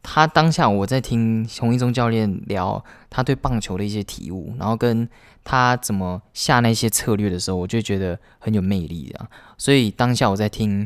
[0.02, 5.08] 他当下我在听洪义中教练聊他对棒球的一些体悟，然后跟。
[5.50, 9.26] 他怎么下那些策略的时候，我就觉得很有魅力啊！
[9.58, 10.86] 所以当下我在听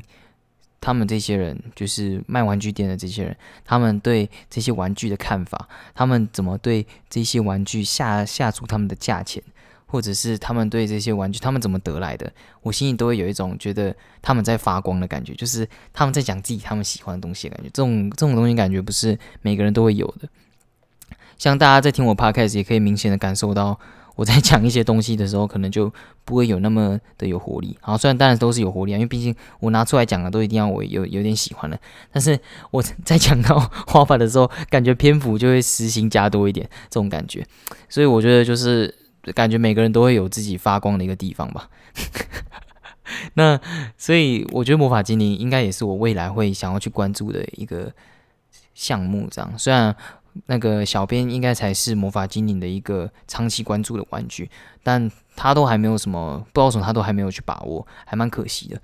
[0.82, 9.42] 他们这些人，就是卖玩具店的这些人，他们对这些玩具的看法，他们怎么对这些玩具下下出他们的价钱，
[9.86, 17.70] 或者是他们对这些玩具他们怎么得来的，我心里都会有一种觉得他们在发光的感觉，就是他们在讲自己他们喜欢的东西的感觉。
[17.72, 20.28] 这种这种东西感觉不是每个人都会有的。
[21.38, 23.80] 像大家在听我 podcast 也可以明显的感受到。
[24.22, 25.92] 我在讲一些东西的时候，可能就
[26.24, 27.76] 不会有那么的有活力。
[27.82, 31.80] 好，虽然当然都是有活力啊，因为毕竟我拿出来讲的都一定要我有有点喜欢的。
[32.12, 33.58] 但是我 在讲到
[33.90, 37.44] 画法的时候，感觉篇幅就会实行加多一点，这种感觉。
[37.90, 38.94] 所以我觉得就是
[39.34, 41.68] 感觉每个人都会有自己发光的一个地方吧。
[43.34, 43.60] 那
[43.98, 47.92] 所以我觉得魔法精灵应该也是我未来会想要去关注的一个
[48.76, 49.96] 项目，这样虽然。
[50.46, 54.50] 那个小编应该才是魔法精灵的一个长期关注的玩具，
[54.84, 58.82] 但他都还没有什么，不知道什么，他都还没有去把握，还蛮可惜的。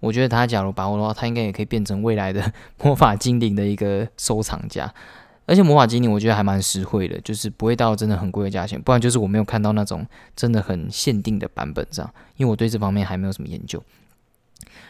[0.00, 4.92] 我觉得他假如把握的话，他应该也可以变成未来的 魔法精灵的一个收藏家。
[5.44, 13.82] 而且魔法精灵我觉得还蛮实惠的，就是不会到真的很贵的价钱，不然就是我没有看到那种真的很限定的版本这样，因为我对这方面还没有什么研究。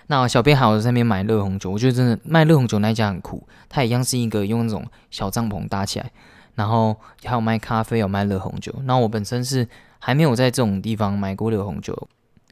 [0.08, 6.10] 那小编还有在那边买热红酒，我觉得真的卖热红酒那一家很酷，它一样是一个用那种小帐篷搭起来，
[6.54, 8.74] 然后还有卖咖啡，有卖热红酒。
[8.84, 9.66] 那我本身是
[9.98, 12.08] 还没有在这种地方买过热红酒，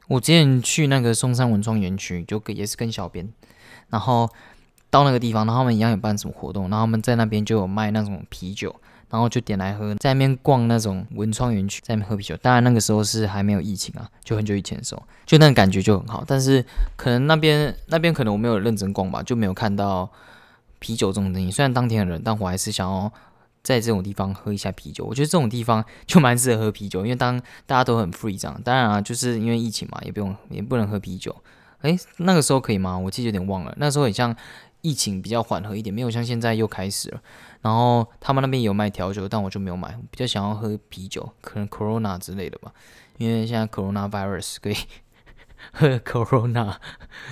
[0.08, 3.28] 我之前去那个松山文创园区，就也是跟小编，
[3.88, 4.28] 然后
[4.88, 8.74] 到那个地方，然后他们一样有办什么活动，然后他们在那边就有卖那种啤酒。
[9.10, 12.36] 然后就点来喝，在那边逛那种文创园区，在那边喝啤酒。
[12.36, 16.24] 当然那个时候是还没有疫情啊，就很久以前的时候，就那个感觉就很好。
[16.26, 16.64] 但是
[16.96, 20.08] 可能那边那边可能我没有认真逛吧，就没有看到
[20.78, 21.50] 啤酒这种东西。
[21.50, 23.12] 虽然当天的人，但我还是想要
[23.62, 25.04] 在这种地方喝一下啤酒。
[25.04, 28.60] 我觉得这种地方就蛮适合喝啤酒，因为当大家都很 free 这样。
[28.62, 31.34] 当然啊，就是因为疫情嘛，也不用也不能喝啤酒。
[31.82, 32.96] 诶，那个时候可以吗？
[32.96, 33.74] 我记得有点忘了。
[33.78, 34.34] 那时候很像
[34.82, 37.20] 疫情比较缓和一点，没有像现在又开始了。
[37.62, 42.72] 然后他们那边有卖调酒，但我就没有买，比较想要喝啤酒，可能 Corona 之类的吧，
[43.18, 44.76] 因为现在 Corona virus 可以
[45.72, 46.76] 喝 Corona，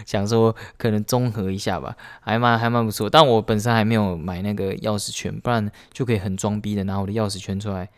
[0.04, 3.08] 想说可能综合一下吧，还蛮还蛮不错。
[3.08, 7.88] 但我本身还没有买那个钥匙圈，不然就可以很装逼的拿我的钥匙圈出来，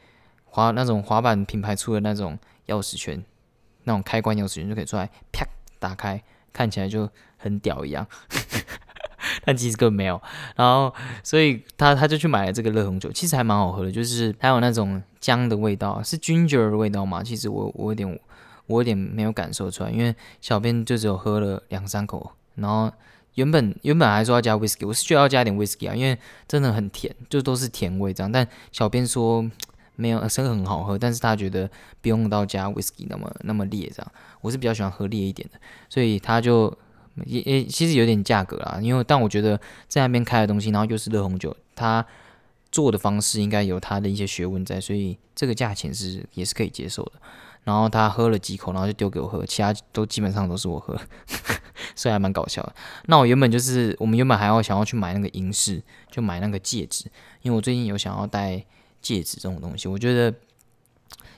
[0.44, 3.24] 滑那种滑板品牌出的那种钥匙圈，
[3.82, 5.44] 那种开关钥匙圈就可以出来啪
[5.80, 8.06] 打开，看起来就很屌一样。
[9.44, 10.20] 但其实根本没有。
[10.56, 17.22] 然后所以他他就去买了这个热红酒，其实还蛮好喝的，就是还有那种姜的味道，是 ginger 的味道嘛？
[17.22, 18.18] 其实我我有点。
[18.66, 22.88] 我有点没有感受出来，因为小编就只有喝了两三口，然后
[23.34, 26.16] 原本原本还说要加 whisky，我是觉得要加点 whisky 啊，因为
[26.46, 28.30] 真的很甜，就都是甜味这样。
[28.30, 29.44] 但小编说
[29.96, 31.68] 没有，真的很好喝，但是他觉得
[32.00, 34.12] 不用到加 whisky 那么那么烈这样。
[34.40, 36.72] 我是比较喜欢喝烈一点的，所以他就
[37.26, 42.04] 也也其实有点价格啦，因为但我觉得在那边开的东西，然后又是热红酒，他
[42.70, 47.12] 做的方式应该有他的一些学问在，所以这个价钱是也是可以接受的。
[47.62, 50.98] 然后他喝了几口，然后就丢给我喝，其他都基本上都是我喝，
[51.94, 52.66] 所以还蛮搞笑。
[53.04, 57.04] 那我原本就是我们原本还要想要去买那个银饰，就买那个戒指，
[57.42, 58.64] 因为我最近有想要戴
[59.02, 59.88] 戒指这种东西。
[59.88, 60.35] 我觉得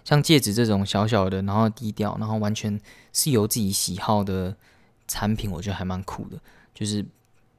[0.05, 2.81] 像戒指这种小小的，然后低调，然后完全
[3.13, 4.57] 是由自己喜好的
[5.13, 6.39] 产品，我觉得还蛮酷的，
[6.75, 7.05] 就是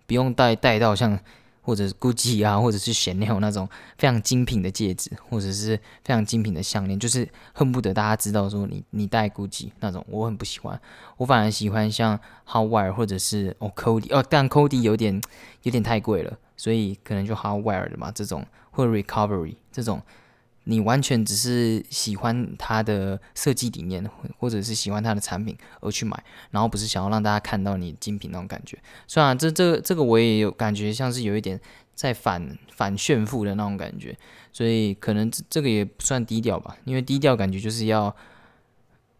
[0.07, 1.19] 不用戴戴到像。
[1.65, 3.65] 或者是 GUCCI 啊，或者是 Chanel 那种
[3.97, 10.77] 非常精品的戒指，或者是非常精品的项链，就是恨不得大家知道说你你戴 GUCCI 那种，我很不喜欢。
[11.15, 15.21] 我反而喜欢像 Howard 或者是哦 Cody 哦，但 Cody 有点
[15.61, 20.01] 有点太贵了，所以可能就 Howard 的嘛这种，或 Recovery 这种。
[20.65, 24.03] 你完全只是喜欢它的设计理念，
[24.37, 28.77] 或者是喜欢它的产品而去买，然后不是想要让大家看到你精品那种感觉。
[29.07, 31.59] 虽然这这这个我也有感觉，像是有一点
[31.93, 34.17] 在反反炫富的那种感觉，
[34.51, 38.15] 所以可能这这个也不算低调吧，因为低调感觉就是要。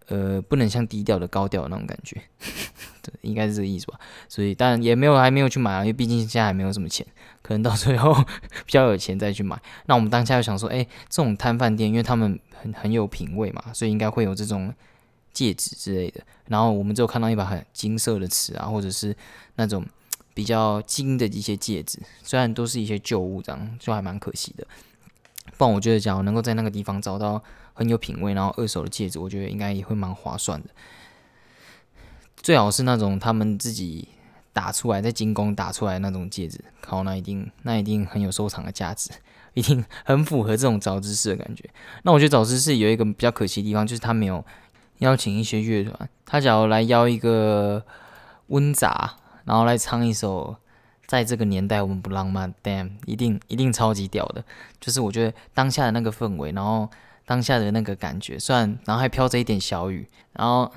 [0.07, 2.21] 呃，不能像低调的高调那种感觉，
[3.01, 3.99] 对，应该是这个意思吧。
[4.27, 7.05] 所以，但也没有还没有去买啊，因为毕竟现在还没有什么钱，
[7.41, 8.13] 可能到最后
[8.65, 9.59] 比较有钱再去买。
[9.85, 14.73] 那我们当下就想说，哎，这种摊贩店，因为他们很很有品味嘛，所以应该会有这种
[15.31, 16.21] 戒指之类的。
[16.47, 19.15] 然后我们就看到一把很金色的瓷啊，或者是
[19.55, 19.85] 那种
[20.33, 24.67] 比较金的一些戒指，虽然都是一些旧物，这样就还蛮可惜的。
[25.57, 27.41] 不然我觉得，假如能够在那个地方找到。
[27.73, 30.69] 很有品味，然后二手的戒指，我觉得应该也会蛮划算的。
[32.37, 34.09] 最好是那种他们自己
[34.51, 39.09] 打出来，在精工打出来那种戒指，靠，那一定那一定很有收藏的价值，
[39.55, 41.69] 一定很符合这种早知识的感觉。
[42.03, 44.43] 那我觉得早知识有一个比较可惜的地方，就是他没有
[44.97, 46.09] 邀请一些乐团。
[46.25, 47.83] 他假如来邀一个
[48.47, 50.53] 温杂，然后来唱一首
[51.07, 54.43] 《在这个年代我们不浪漫》，Damn，一定一定超级屌的。
[54.81, 56.89] 就是我觉得当下的那个氛围，然后。
[57.25, 60.71] 当下的那个感觉，虽然然后还飘着一点小雨，然后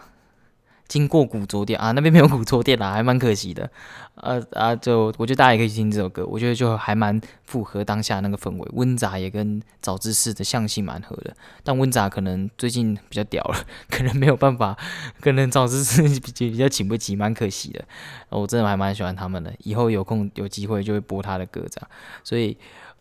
[0.89, 3.69] 经过古着店啊， 那边没有古着店啦， 还蛮可惜的。
[4.17, 8.69] 呃啊，就我觉得大家也可以听这首歌，我觉得就还蛮符合当下那个氛围。
[8.73, 13.59] 温杂也跟早知识的相性蛮合的，但温杂可能最近比较屌了，
[13.91, 14.75] 可能没有办法，
[15.21, 17.85] 可能早知识比比较请不起，蛮可惜的。
[18.31, 21.91] 我真的还蛮喜欢他们的，以后有空有机会就会播他的歌这样，
[22.23, 22.57] 所以。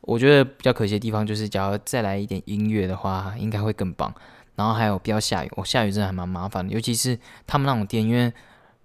[0.05, 4.13] 我觉得比较可惜的地方就是，假如再来一点音乐的话，应该会更棒。
[4.55, 8.31] 然后还有不要下雨，哦，下雨真的还蛮麻烦的，尤其是他们那种店，因为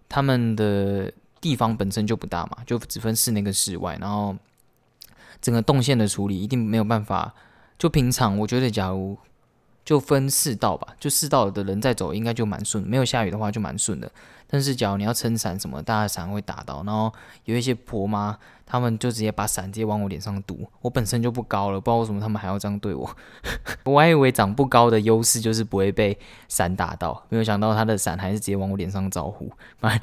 [0.08, 4.34] 他们的地方本身就不大嘛，就只分室内跟室外，然后
[5.40, 7.32] 整个动线的处理一定没有办法。
[7.78, 9.16] 就平常我觉得，假如
[9.84, 12.82] 就分四道吧，就四道的人在走，应该就蛮顺。
[12.82, 14.10] 没有下雨的话，就蛮顺的。
[14.52, 17.12] 但是，假如你要撑伞什么，大家伞会打到，然后
[17.44, 18.36] 有一些婆妈，
[18.66, 20.68] 他们就直接把伞直接往我脸上堵。
[20.80, 23.08] 我本身就不高了，不知道为什么他们还要这样对我。
[23.86, 30.00] 我还以为长不高的优势就是不会被伞打到，没有想到他的伞还是直接往我脸上招呼，蛮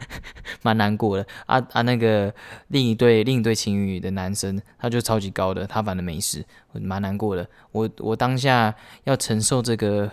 [0.62, 1.27] 蛮难过的。
[1.45, 2.33] 啊啊，那个
[2.69, 7.45] 另一对另一对情侣的男生，他就超级高的，他反正没事，蛮难过的。
[7.73, 10.10] 我我当下要承受这个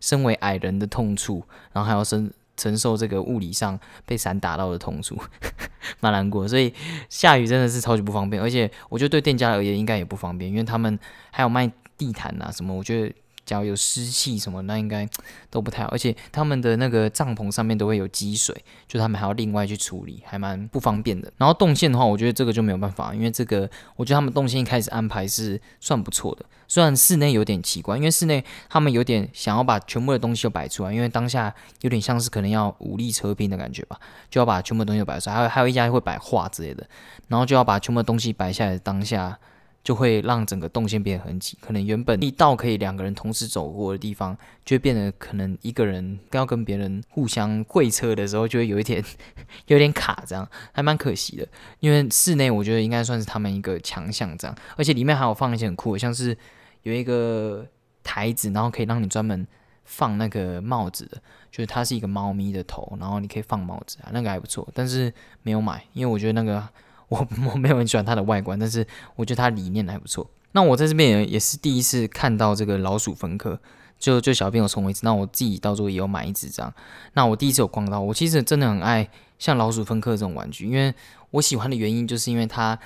[0.00, 2.30] 身为矮人的痛处，然后还要身。
[2.60, 5.16] 承受这个物理上被伞打到的痛楚，
[6.00, 6.46] 蛮难过。
[6.46, 6.72] 所以
[7.08, 10.98] 下雨真的是超级不方便，而且我觉得对店家而言应该也不方便，因为他们
[11.30, 13.14] 还有卖地毯啊什么，我觉得。
[13.50, 15.08] 只要有湿气什么，那应该
[15.50, 15.88] 都不太好。
[15.88, 18.54] 而且他们的那个帐篷上面都会有积水，
[18.86, 21.32] 就他们还要另外去处理，还蛮不方便的。
[21.36, 26.44] 然后动线的话，我觉得这个就没有办法，因为这个我觉得他们动线一开始安排是算不错的。
[26.68, 33.98] 虽然室内有点奇怪，因为室内他们有点想要把全部的东西都摆出来，因为当下有点像是可能要武力车兵的感觉吧，
[34.30, 35.34] 就要把全部东西都摆出来。
[35.34, 36.86] 还有还有一家会摆画之类的，
[37.26, 39.36] 然后就要把全部的东西摆下来，当下
[39.82, 49.02] 就会让整个动线变得很挤，可能原本一道可以两个人同时走过的地方，就会变得可能一个人要跟别人互相会车的时候，就会有一点
[49.68, 51.48] 有点卡，这样还蛮可惜的。
[51.80, 56.36] 因为室内我觉得应该算是他们一个强项，这样，而且里面还有放一些很酷的，像是
[56.82, 57.66] 有一个
[58.04, 59.46] 台子，然后可以让你专门
[59.84, 61.16] 放那个帽子的，
[61.50, 65.10] 就是它是一个猫咪的头，然后你可以放帽子啊，那个还不错，但是
[65.42, 66.68] 没有买，因为我觉得那个。
[67.10, 68.86] 我 我没有很喜欢它的外观，但是
[69.16, 70.28] 我觉得它理念还不错。
[70.52, 73.60] 那我在这边也也是第一次看到这个老鼠分科，
[73.98, 76.72] 就就小编有送我一只，那我自己到时候也有买一只这样。
[77.12, 79.08] 那我第一次有逛到，我其实真的很爱
[79.38, 80.94] 像老鼠分科这种玩具，因为
[81.32, 82.78] 我喜欢的原因就是因为它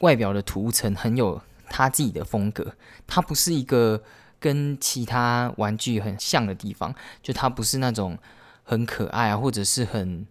[0.00, 2.74] 外表的涂层很有它自己的风格，
[3.06, 4.02] 它不是一个
[4.38, 8.18] 跟其他玩具很像的地方，就它不是那种
[8.62, 10.26] 很可爱啊，或者是很。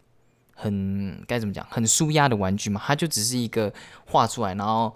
[0.59, 1.63] 很该怎么讲？
[1.69, 3.71] 很舒压的玩具嘛，它就只是一个
[4.07, 4.91] 画出来，然后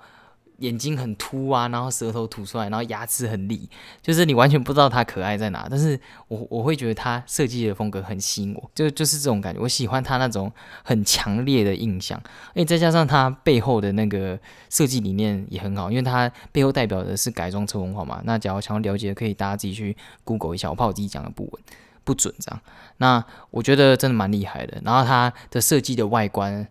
[0.57, 3.70] 眼睛很凸啊，然后舌头吐出来，然后牙齿很利，
[4.01, 5.68] 就是你完全不知道它可爱在哪。
[5.70, 9.62] 但是我我会觉得它设计的风格很吸引我，就就是这种感觉。
[9.62, 10.51] 我喜欢它那种
[10.84, 14.39] 很强烈的印象，而且再加上它背后的那个
[14.70, 18.22] 设计理念也很好，因为它背后代表的是改装车文化嘛。
[18.24, 21.64] 那假如想要了解，可以大家自己去 Google 一下，我怕我自己讲的不稳。
[22.12, 22.62] 不准这样，
[22.97, 24.82] 那我觉得真的蛮厉害的。
[24.84, 26.68] 然后它的设计的外观，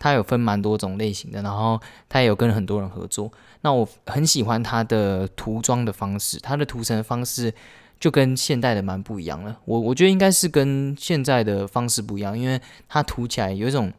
[0.00, 3.30] 它有分蛮多种类型的，然后它也有跟很多人合作。
[3.60, 7.54] 那我很喜欢它的涂装的方式，它的涂层方式
[8.00, 9.56] 就跟现代的蛮不一样了。
[9.64, 13.92] 我我觉得应该是跟现在的方式不一样，因为它涂起来有一种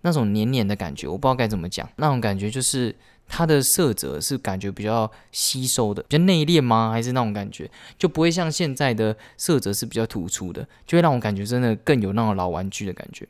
[0.00, 2.96] 那种黏黏的感觉，我不知道该怎么讲，那种感觉就是。
[3.28, 6.90] 它的色泽是感觉比较吸收的，比较内敛吗？
[6.90, 13.28] 还是那种感觉就不会像现在的色泽是比较突出的，就会让我感觉真的更有那种老玩具的感觉。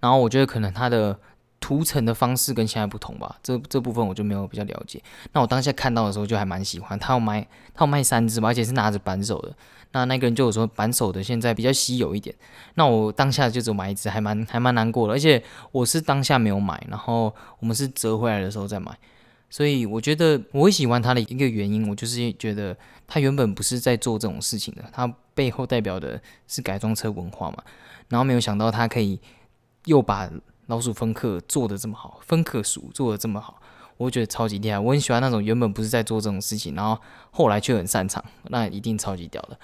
[0.00, 1.18] 然后我觉得可能它的
[1.64, 5.02] 涂层的方式跟现在不同吧，这这部分我就没有比较了解。
[5.32, 7.40] 那我当下看到的时候就还蛮喜欢，他要卖
[7.72, 9.56] 他要卖三只嘛，而且是拿着扳手的。
[9.92, 12.36] 那那个人就有说扳手的现在比较稀有一点，
[12.74, 15.14] 那我当下就只买一只，还蛮还蛮难过的。
[15.14, 15.42] 而且
[15.72, 18.94] 我是当下没有买，然后我们是折回来的时候再买，
[19.48, 27.64] 所以我觉得我喜欢他的一个原因，我就是觉得他原本不是在做这种事情的，他背后代表的是改装车文化嘛。
[28.10, 29.18] 然后没有想到他可以
[29.86, 30.30] 又把
[30.66, 33.60] 老鼠分克做的这么好，分克鼠做的这么好。
[33.96, 37.00] 我觉得超级厉害，我很喜欢那种原本不是在做这种事情，然后
[37.30, 39.56] 后来却很擅长，那一定超级屌的。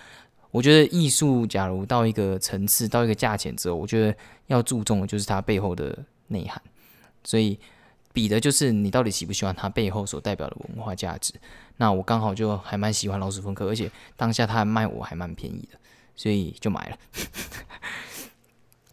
[0.52, 5.96] 我觉得艺术，假如到一个层次，到一个价钱之后，我觉得要注重的就是它背后的
[6.28, 6.62] 内涵。
[7.24, 7.58] 所以
[8.12, 11.34] 比的就是你到底喜不喜欢它背后所代表的文化价值。
[11.76, 15.78] 那我刚好就还蛮喜欢老鼠风格，而且当下它卖我还蛮便宜的，
[16.14, 16.96] 所以就买了。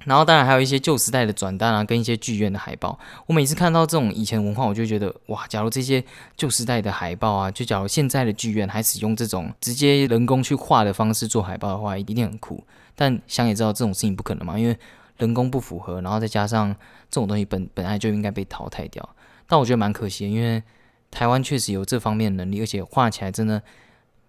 [0.06, 2.98] 然后当然还有一些旧时代的转单啊，跟一些剧院的海报。
[3.26, 6.02] 我每次看到这种以前文化，我就觉得哇，假如这些
[6.38, 12.64] 旧时代的海报啊，就假如现在的剧院还使用这种直接人工去画的方式做海报的话，一定很酷。
[12.96, 14.78] 但想也知道这种事情不可能嘛，因为
[15.18, 16.74] 人工不符合，然后再加上
[17.10, 19.08] 这种东西本本来就应该被淘汰掉。
[19.46, 20.64] 但我觉得蛮可惜，因为
[21.12, 23.62] 台湾确实有这方面的能力，而且画起来真的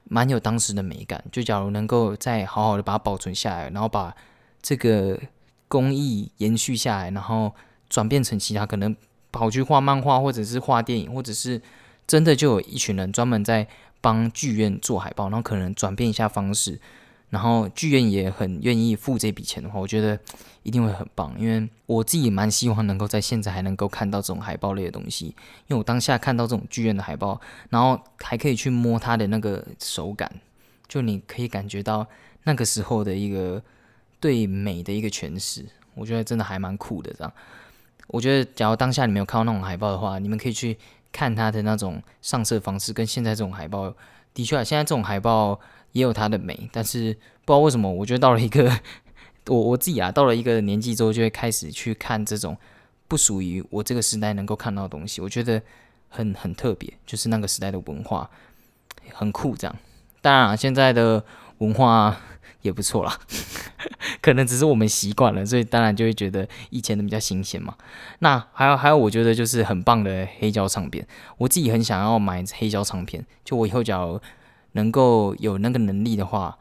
[0.04, 1.22] 蛮有当时的美感。
[1.30, 4.12] 就假如能够再好好的把它保存下来，然后把
[4.60, 5.16] 这个。
[5.68, 7.54] 工艺延续下来，然后
[7.88, 8.96] 转变成其他可能
[9.30, 11.60] 跑去画漫画，或者是画电影，或者是
[12.06, 13.68] 真的就有一群人专门在
[14.00, 16.80] 帮剧院做海报，然后可能转变一下方式，
[17.28, 20.18] 然后剧院也很愿意付这笔钱的话，我觉得
[20.62, 21.34] 一定会很棒。
[21.38, 25.34] 因为我自己蛮希望能够在现在还能够看到这种海报类的东西，因
[25.68, 27.38] 为我当下看到这种剧院的海报，
[27.68, 30.32] 然后还可以去摸它的那个手感，
[30.88, 32.06] 就你可以感觉到
[32.44, 33.62] 那个时候的一个。
[34.20, 35.64] 对美的一个诠释，
[35.94, 37.12] 我觉得真的还蛮酷的。
[37.12, 37.32] 这样，
[38.08, 40.76] 我觉得假如当下你没有看到那种海报的话，你们可以去
[41.12, 43.94] 看它的那种上色方式，跟现在这种海报
[44.34, 45.60] 的确啊，现在这种海报
[45.92, 46.68] 也有它的美。
[46.72, 47.14] 但是
[47.44, 48.70] 不知道为什么，我觉得到了一个
[49.46, 52.56] 我我自己啊，到了一个年纪之后，就会开始去看这种
[53.06, 55.20] 不属于我这个时代能够看到的东西。
[55.20, 55.62] 我觉得
[56.08, 58.28] 很很特别，就是那个时代的文化
[59.12, 59.56] 很酷。
[59.56, 59.76] 这样，
[60.20, 61.24] 当然现在的
[61.58, 62.16] 文化。
[62.68, 63.18] 也不错啦，
[64.22, 67.74] 可能只是我们习惯了，所以当然就会觉得以前的比较新鲜嘛。
[68.20, 71.06] 那还有还有，我觉得就是很棒的黑胶唱片，
[71.38, 73.26] 我自己很想要买黑胶唱片。
[73.44, 74.20] 就我以后假如
[74.72, 76.58] 能够有那个能力的话，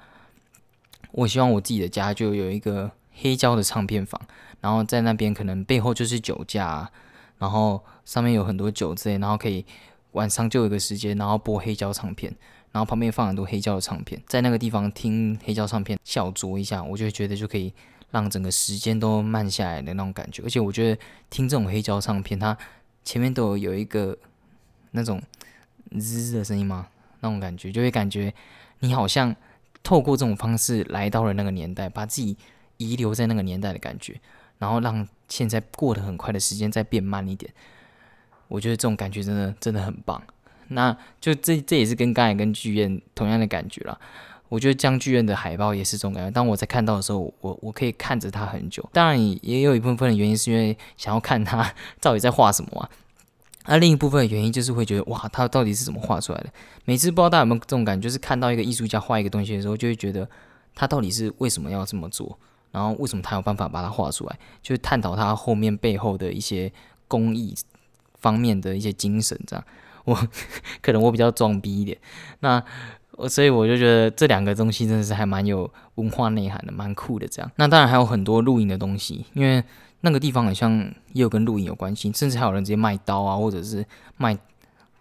[1.11, 4.19] 我希望我自己的家就有一个黑胶的唱片房，
[4.61, 6.89] 然后在那边可能背后就是酒架，
[7.37, 9.65] 然后上面有很多酒之类，然后可以
[10.13, 12.33] 晚上就有个时间，然后播黑胶唱片。
[12.71, 17.73] 然后旁边放很多黑胶的唱片，在那个地方听黑胶唱片，小酌一下，我就觉得就可以
[18.11, 20.43] 让整个时间都慢下来的那种感觉。
[20.43, 22.57] 而且我觉得听这种黑胶唱片，它
[23.03, 24.17] 前面都有有一个
[24.91, 25.21] 那种
[25.99, 26.87] 滋的声音吗？
[27.21, 28.31] 那种感觉就会感觉
[28.79, 29.35] 你好像
[29.81, 32.37] 透过这种方式来到了那个年代，把自己
[32.77, 34.19] 遗留在那个年代的感觉，
[34.59, 37.51] 然后让现在过得很快的时间再变慢一点。
[38.47, 40.21] 我觉得这种感觉真的真的很棒。
[40.69, 43.99] 那就这这也是跟刚才跟剧院同样的感觉了。
[44.49, 46.31] 我觉得将剧院的海报也是这种感觉。
[46.31, 48.87] 当我在看到的时候，我我可以看着它很久。
[48.93, 52.89] 当然也有一部分的原因是因为想要看它到底在画什么啊。
[53.65, 56.49] 那另一部分的原因就是会觉得哇，它到底是怎么画出来的？
[56.85, 60.29] 每次不知道大家有没有这种感觉，就是看到一个艺术家画一个东西的时候，就会觉得
[60.73, 62.39] 他到底是为什么要这么做，
[62.71, 66.71] 然后为什么他有办法把它画出来，就是探讨他后面背后的一些
[67.09, 67.53] 工艺
[68.21, 69.37] 方面的一些精神。
[69.45, 69.65] 这样，
[70.07, 70.15] 我
[70.81, 71.95] 可能我比较装逼一点，
[72.39, 72.63] 那
[73.11, 77.27] 我所以我就觉得这两个东西真的是还蛮有文化内涵的，蛮酷的。
[77.27, 79.63] 这样，那当然还有很多露营的东西，因为。
[80.01, 80.79] 那个地方好像
[81.13, 83.83] 也有跟露营有关系，甚至还有人直接卖刀啊，或者是
[84.15, 84.37] 卖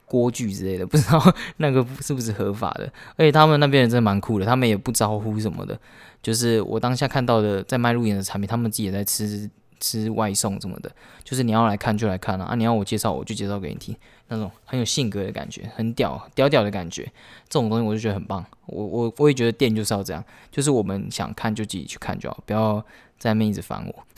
[0.07, 1.23] 锅具之类的，不知道
[1.59, 2.91] 那个是不是合法的。
[3.17, 5.79] 而且他们那边人真的蛮酷的，他们也不招呼什么的。
[6.23, 9.49] 就是我当下看到的在卖露营的产品，他们自己也在吃
[9.81, 10.91] 吃外送什么的。
[11.25, 13.97] 就是你要来看就来看啊，啊你要我介绍我就介绍给你听，
[14.29, 17.05] 那种很有性格的感觉，很屌屌屌的感觉，
[17.49, 18.45] 这种东西我就觉得很棒。
[18.67, 22.85] 我我我也觉得店就是要这样，就是我们想看就自己去看就好，不要
[23.19, 24.07] 在那边一直烦我。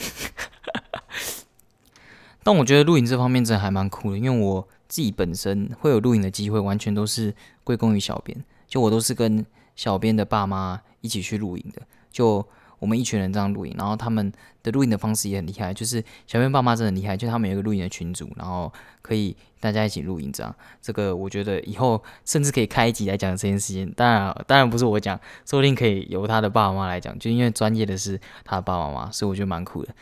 [2.42, 7.34] 但我觉得露营这方面真的还蛮酷的，因为我自己本身会有露营的机会，完全都是
[7.64, 8.44] 归功于小编。
[8.66, 9.44] 就我都是跟
[9.76, 12.46] 小编的爸妈一起去露营的，就
[12.78, 18.72] 我们一群人这样录影，然后他们的录影的方式也很厉害，就是小编爸妈真的很厉害，就他们有一个录影的群组，然后
[19.02, 20.54] 可以大家一起录影这样。
[20.80, 23.92] 这个我觉得以后甚至可以开一集来讲这件事情。
[23.96, 29.94] 当然，当然不是我讲，说不定可以由他的爸爸妈妈来讲，就因为专业的是他的爸爸妈妈，所以我觉得蛮酷的。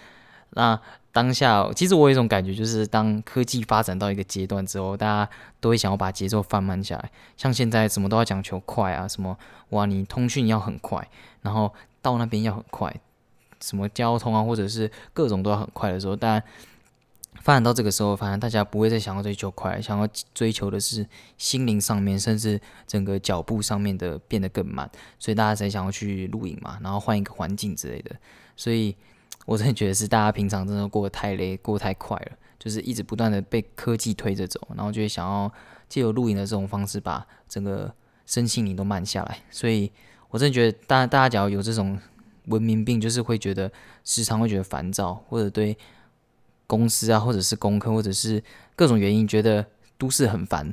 [0.50, 0.78] 那
[1.12, 7.10] 当下，其实我有一种感觉，就是当科技发展到一个阶段之后，大家都会想要把节奏放慢下来。
[7.36, 9.36] 像现在什么都要讲求快啊，什么
[9.70, 11.08] 哇，你通讯要很快，
[11.40, 11.72] 然后
[12.12, 12.94] 到那边要很快，
[13.60, 16.42] 什么交通啊，或者是各种都要很快的时候，但
[17.40, 28.16] 发展到这个时候，反正大家不会再想要追求快，想要追求的是心灵上面，甚至整个脚步上面的变得更慢，所以大家才想要去露营嘛，然后换一个环境之类的，
[28.56, 28.96] 所以。
[29.44, 35.48] 我真的觉得是大家平常真的过得太累，过得太快了，就是一直不断的被科技推着走，然后就会想要
[35.88, 37.94] 借由露营的这种方式把整个
[38.24, 39.38] 身心灵都慢下来。
[39.48, 39.92] 所以
[40.36, 41.98] 我真的觉得，大大家只要有这种
[42.48, 43.72] 文明病，就是会觉得
[44.04, 45.74] 时常会觉得烦躁，或者对
[46.66, 48.42] 公司啊，或者是功课，或者是
[48.74, 49.64] 各种原因觉得
[49.96, 50.70] 都市很烦，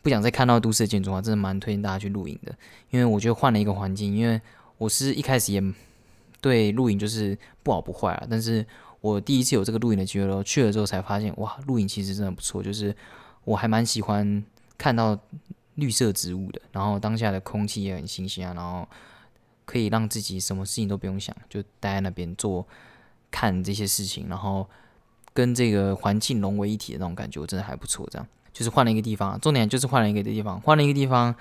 [0.00, 2.54] 不想再看到都市的建筑啊，真的蛮推荐大家去露营的。
[2.88, 4.40] 因为我觉得换了一个环境，因为
[4.78, 5.62] 我是一开始也。
[6.40, 8.66] 对露营就是不好不坏啊，但是
[9.00, 12.94] 我第一次有这个露营的机会了，去了之后才发现，哇，露营其实真的不错，就是
[13.44, 14.44] 我还蛮喜欢
[14.76, 15.18] 看到
[15.76, 18.88] 绿色植物的，然后当下的空气也很新鲜啊，然后
[19.64, 22.66] 可以让自己什么事情都不用想，就待在那边做
[23.30, 24.68] 看这些事情，然后
[25.32, 28.06] 跟这个环境融为一体的那种感觉，我真的还不错。
[28.10, 31.34] 这样就是换了一个地方，重点就是换了一个地方，换了一个地方，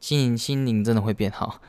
[0.00, 1.60] 心心灵真的会变好。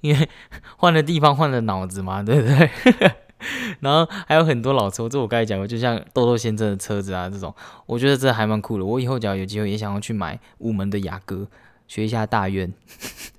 [0.00, 0.28] 因为
[0.76, 3.14] 换了地方，换了脑子嘛，对不对？
[3.80, 7.54] 然后还有很多老车，这我刚才讲过，就像豆豆先生的车子啊，这种，
[7.86, 8.84] 我觉得这还蛮酷的。
[8.84, 11.46] 我以后只要有机会，也想要去买五门的雅阁，
[11.86, 12.72] 学一下大院。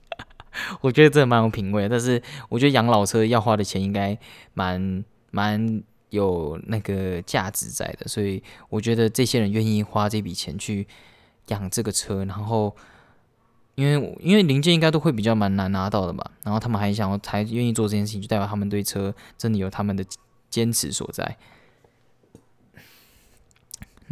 [0.81, 1.89] 我觉得这蛮有品味。
[1.89, 4.17] 但是我觉得养老车要花的钱应该
[4.53, 10.87] 蛮蛮有那个价值在的，所以我觉得这些人愿意花这笔钱去
[11.47, 12.75] 养这个车，然后。
[13.75, 20.05] 因为因为零件应该都会比较蛮难拿到的吧，然后他们还想要才愿意做这件事情，就代表他们对车真的有他们的
[20.49, 21.37] 坚持所在。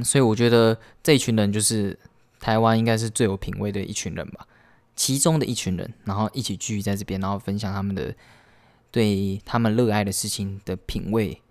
[0.04, 1.98] 所以我觉得这一群人就是
[2.42, 4.46] 台湾应该是最有品味的一群人吧，
[4.98, 8.14] 其中的一群人，然后一起聚在这边，然后分享他们的
[8.92, 11.42] 对他们热爱的事情的品味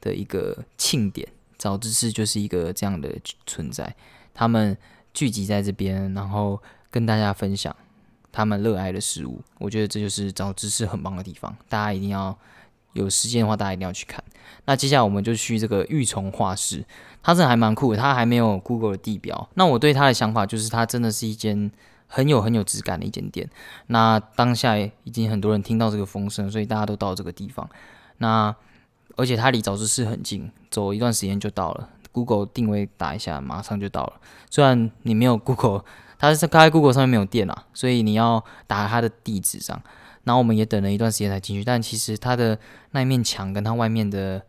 [0.00, 1.28] 的一个庆典。
[1.58, 3.14] 早知识就是一个这样的
[3.44, 3.94] 存在，
[4.32, 4.78] 他们
[5.12, 6.62] 聚集在这边，然后。
[6.90, 7.74] 跟大家分享
[8.30, 11.56] 他们热爱的事物，我觉得这就是找知识很棒的地方。
[11.68, 12.36] 大家一定要
[12.92, 14.22] 有时间的话，大家一定要去看。
[14.64, 16.84] 那接下来我们就去这个玉虫画室，
[17.22, 19.48] 它这还蛮酷的，它还没有 Google 的地标。
[19.54, 21.70] 那我对它的想法就是，它真的是一间
[22.06, 23.48] 很有很有质感的一间店。
[23.88, 27.68] 那当下已经很多人听到这个风声，所以大家都到这个地方。
[28.18, 28.54] 那
[29.16, 31.88] 而且它离早知识很近，走一段时间就到了。
[32.12, 34.14] Google 定位打一下，马上就到了。
[34.50, 35.84] 虽然你没有 Google。
[36.18, 39.80] 它是在开 Google 上面没有电啊，所以你要打它的地址上。
[40.24, 42.58] 然后我们也等了一段时间才进去，但其实它的
[42.90, 44.42] 那一面墙跟它外面的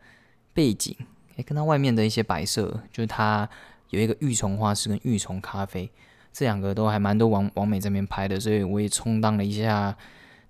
[0.54, 0.94] 背景，
[1.38, 3.48] 诶，跟它外面的一些摆设，就是它
[3.92, 5.90] 有一个玉虫画室跟玉虫咖啡，
[6.34, 9.96] 这两个都还蛮多网网美这边拍的，所以我也充当了一下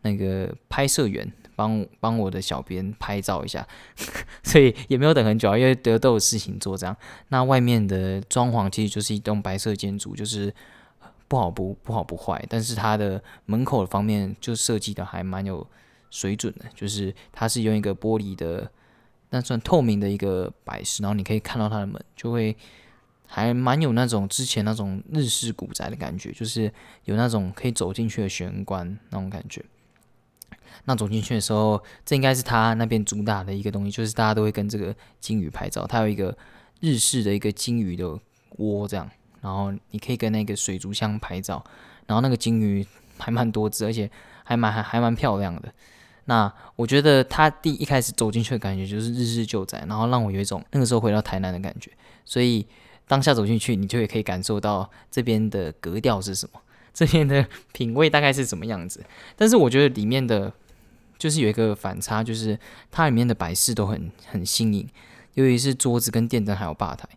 [0.01, 3.67] 那个拍摄员，帮 帮我的小编拍照一下，
[4.41, 6.97] 所以也没有等很久啊，因为得都有事情做这样。
[7.27, 10.51] 那外面的装潢其实就是一栋白色建筑，就是
[11.29, 15.65] 不好不不好不坏，但是它的门口的方面就设计的还蛮有
[16.09, 18.69] 水准的，就是它是用一个玻璃的，
[19.29, 22.57] 那算透明的一个摆饰，然后你可以看到它的门，就会。
[23.31, 26.73] 还蛮有那种之前那种日式古宅的感觉，就是
[27.05, 29.63] 有那种可以走进去的玄关那种感觉。
[30.85, 35.85] 那走进去的时候，这应该是他那边主打的一个东西，就是大家都会跟这个金鱼拍照。
[35.85, 36.35] 它有一个
[36.79, 38.19] 日式的一个金鱼的
[38.57, 39.07] 窝，这样，
[39.41, 41.63] 然后你可以跟那个水族箱拍照。
[42.07, 42.85] 然后那个金鱼
[43.17, 44.09] 还蛮多只，而且
[44.43, 45.73] 还蛮还还蛮漂亮的。
[46.25, 51.91] 那我觉得他第一开始走进去的感觉就是日式旧宅，然后让我有一种那个时候回到台南的感觉，
[52.25, 52.65] 所以。
[53.09, 56.61] 当下走进去，你就也可以感受到这边的格调是什么，
[56.93, 59.03] 这边的品味大概是什么样子。
[59.35, 60.53] 但是我觉得里面的，
[61.17, 62.55] 就是有一个反差，就是
[62.91, 64.87] 它里面的摆饰都很很新颖，
[65.33, 67.09] 尤其是桌子跟电灯还有吧台。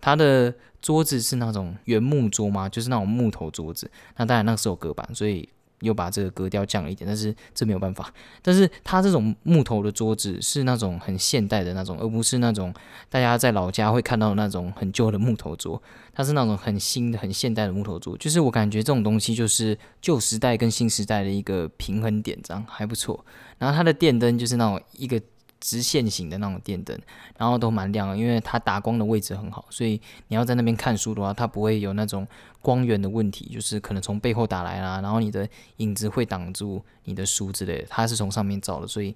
[0.00, 2.68] 它的桌子是那种原木桌吗？
[2.68, 3.90] 就是那种木头桌子。
[4.16, 5.48] 那当然那个时候隔板，所以。
[5.80, 8.12] 又把这个格调降了一点，但是这没有办法。
[8.42, 12.70] 但是它这种木头的桌子是那种很现代的那种，而不是那种
[13.08, 15.82] 大家在老家会看到那种很旧的木头桌。
[16.12, 18.14] 它是那种很新的、很现代的木头桌。
[18.18, 23.24] 就是我感觉这种东西就是旧时代跟新时代的一个平衡点，这样还不错。
[23.56, 25.18] 然后它的电灯就是那种一个。
[25.60, 26.98] 直线型的那种电灯，
[27.36, 32.26] 然后都蛮亮的，因为它打光的位置很好，所以你要在那边看书的话，它不会有那种
[32.62, 37.86] 光源的问题，就是可能从背后打来啦，然后你的影子会挡住你的书之类的。
[37.90, 39.14] 它是从上面照的，所以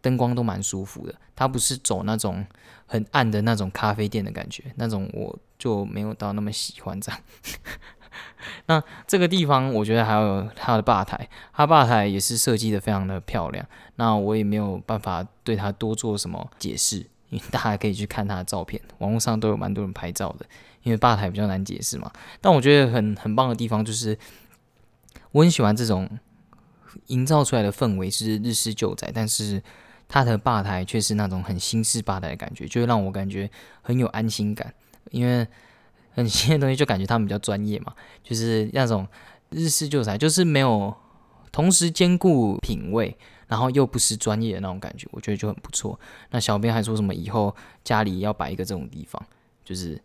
[0.00, 1.14] 灯光都蛮舒服的。
[1.36, 2.44] 它不是走那种
[2.86, 7.20] 很暗的那种咖啡店的感觉，那种我就没有到那么喜欢这样。
[8.66, 13.64] 那这个地方，我觉得还有它的吧台，它吧台也是设计的非常的漂亮。
[13.96, 20.46] 那我也没有办法对它多做什么解释，因为大家可以去看它的照片，网络上都有蛮多人拍照的。
[20.82, 22.10] 因为吧台比较难解释嘛。
[22.40, 24.18] 但我觉得很很棒的地方就是，
[25.32, 26.08] 我很喜欢这种
[27.08, 29.62] 营造出来的氛围是日式旧宅，但是
[30.08, 33.50] 它的吧台却是那种很新式吧台的感觉，就会让我感觉
[33.82, 34.72] 很有安心感，
[35.10, 35.46] 因为。
[36.12, 39.06] 很新的东西就感觉他们比较专业嘛，就是那种
[39.50, 40.94] 日式旧宅，就是没有
[41.52, 43.16] 同时兼顾品味，
[43.48, 45.98] 然后又不失专业的那种感觉，我觉得就很不错。
[46.30, 47.54] 那小编还说什么以后
[47.84, 49.22] 家里要摆一个这种地方，
[49.64, 50.00] 就是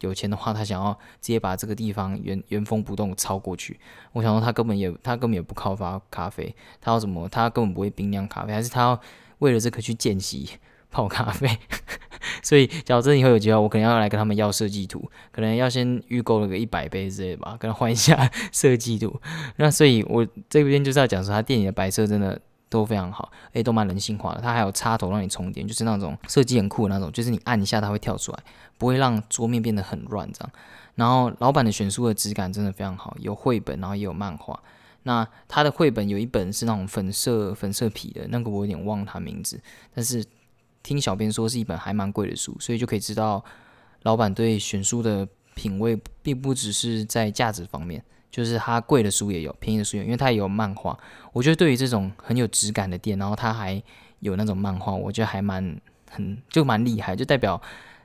[0.00, 3.78] 有钱的话，他想要直接把这个地方原原封不动抄过去。
[4.12, 9.00] 我想说他根本也他根本也不靠发咖啡，他要什么他根本不会冰酿咖啡，还是他要
[9.38, 10.50] 为了这个去见习。
[10.90, 11.48] 泡咖啡，
[12.42, 19.20] 所以假如真以后有机会，我可能要来跟他们要设计图，可能要先预购了个一百杯之类的吧，跟他换一下 设计图。
[19.56, 24.40] 那所以，我这边就是要讲说，他店里的白色真的都非常好，诶，都蛮人性化的。
[24.40, 28.38] 它还有插头让你充电，就是那种设计很酷的那种，就是你按一下它会跳出来，
[28.78, 30.50] 不会让桌面变得很乱这样。
[30.94, 34.58] 然后老板的选书的质感真的非常好，有绘本，然后也有漫画。
[35.04, 39.60] 那他的绘本有一本是那种粉色粉色皮的，那个我有点忘他名字，
[39.94, 40.24] 但是。
[40.84, 43.44] 听小编说是一本还蛮贵的书，所以就可以知道
[44.02, 50.96] 老板对选书的品味并不只是在价值方面，就是他贵的书也有，便宜的书也有，因为他也有漫画。
[51.32, 53.82] 我觉得对于这种很有质感的店，然后他还
[54.20, 55.80] 有那种漫画，我觉得还蛮
[56.10, 57.60] 很就蛮厉害，就代表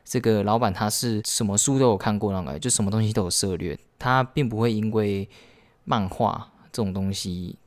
[0.05, 5.27] 这个老板他是什么书都有看过那个，就什么东西都有涉猎，他并不会因为
[5.83, 7.57] 漫画这种东西。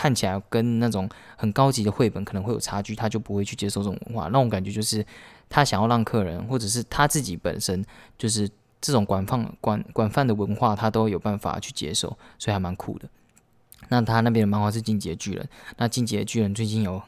[0.00, 4.28] 看起来跟那种很高级的绘本可能会有差距，他就不会去接受这种文化。
[4.28, 5.04] 那种感觉就是
[5.50, 7.84] 他想要让客人，或者是他自己本身，
[8.16, 8.48] 就是
[8.80, 13.06] 这种广泛、广广泛的文化，他都有办法去接受，所以还蛮酷的。
[13.90, 15.44] 那他那边的漫画是《进阶巨人》，
[15.76, 17.02] 那《进阶巨人》最近有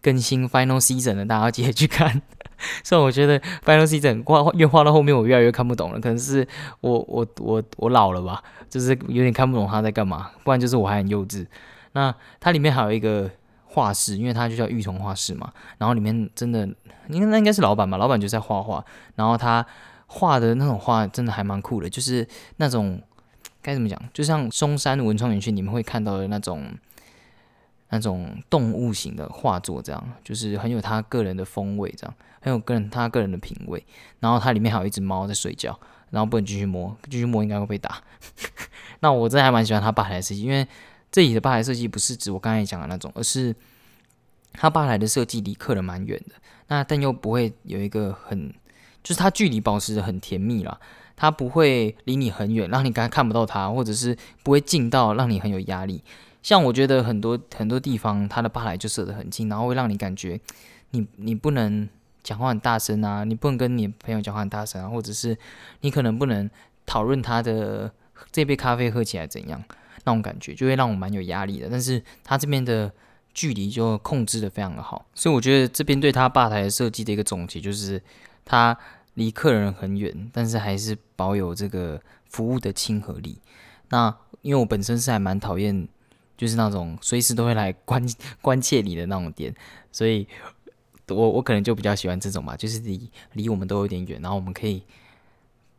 [0.00, 2.22] 更新 Final Season 的，大家记得去看。
[2.82, 6.00] 所以我觉得 Final Season 画越画到后面，我越来越看不懂了。
[6.00, 6.48] 可能是
[6.80, 11.46] 我我我我老了吧，就是有点看不懂他在干嘛，不然就是我还很幼稚。
[11.98, 13.28] 那它里面还有一个
[13.66, 15.52] 画室，因为它就叫玉童画室嘛。
[15.78, 16.60] 然后里面真的，
[17.08, 17.96] 应该那应该是老板吧？
[17.98, 18.84] 老板就在画画。
[19.16, 19.66] 然后他
[20.06, 22.24] 画的那种画真的还蛮酷的，就是
[22.58, 23.02] 那种
[23.60, 24.00] 该怎么讲？
[24.12, 26.72] 就像中山文创园区你们会看到的那种
[27.88, 33.84] 那种动物型的画作，这样就是很有他个人的风味，这样很有个人他个人的品味。
[34.20, 35.76] 然后它里面还有一只猫在睡觉，
[36.10, 37.96] 然后不能继续摸，继续摸应该会被打。
[39.00, 40.64] 那我真的还蛮喜欢他吧台设计，因为。
[41.10, 43.54] 这里的吧台设计不是指我刚才讲的那种，而是
[44.52, 46.34] 它吧台的设计离客人蛮远的，
[46.68, 48.52] 那但又不会有一个很，
[49.02, 50.78] 就是它距离保持的很甜蜜啦，
[51.16, 56.02] 它不会离你很远，让你刚看不到它，或者是不会近到让你很有压力。
[56.42, 60.40] 像我觉得很多很多地方，它的吧台就设得很近，然后会让你感觉
[60.90, 61.88] 你你不能
[62.22, 65.36] 讲话很大声啊，你不能跟你朋友讲话很大声啊，或者是
[65.80, 66.48] 你可能不能
[66.86, 67.92] 讨论他的
[68.30, 69.62] 这杯咖啡喝起来怎样，
[70.08, 71.68] 那种感觉就会让我蛮有压力的。
[71.70, 72.90] 但是他这边的
[73.34, 78.02] 距离就控制的非常的好，所以我觉得这边对他吧台设计的一个总结就是，
[78.44, 78.76] 他
[79.14, 83.38] 离客人很远，但是还是保有这个服务的亲和力。
[83.90, 85.86] 那因为我本身是还蛮讨厌。
[86.38, 88.00] 就是那种随时都会来关
[88.40, 89.52] 关切你的那种店，
[89.90, 90.24] 所以
[91.08, 94.84] 我我可能就比较喜欢这种吧，就是离离我们都有点远，然后我们可以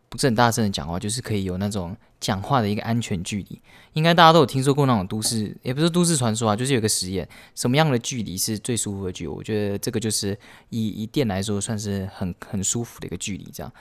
[0.10, 3.62] 不是很大声的讲话，就是可以有那种讲话的一个安全距离。
[3.94, 9.28] 应该大家都有听说过那种都市，也不是都市传说啊，就是有个实验，什么样的距离是最舒服的距离？
[9.30, 10.38] 我觉得这个就是
[10.70, 13.48] 以以店来说，算是很很舒服的一个距离。
[13.54, 13.72] 这样，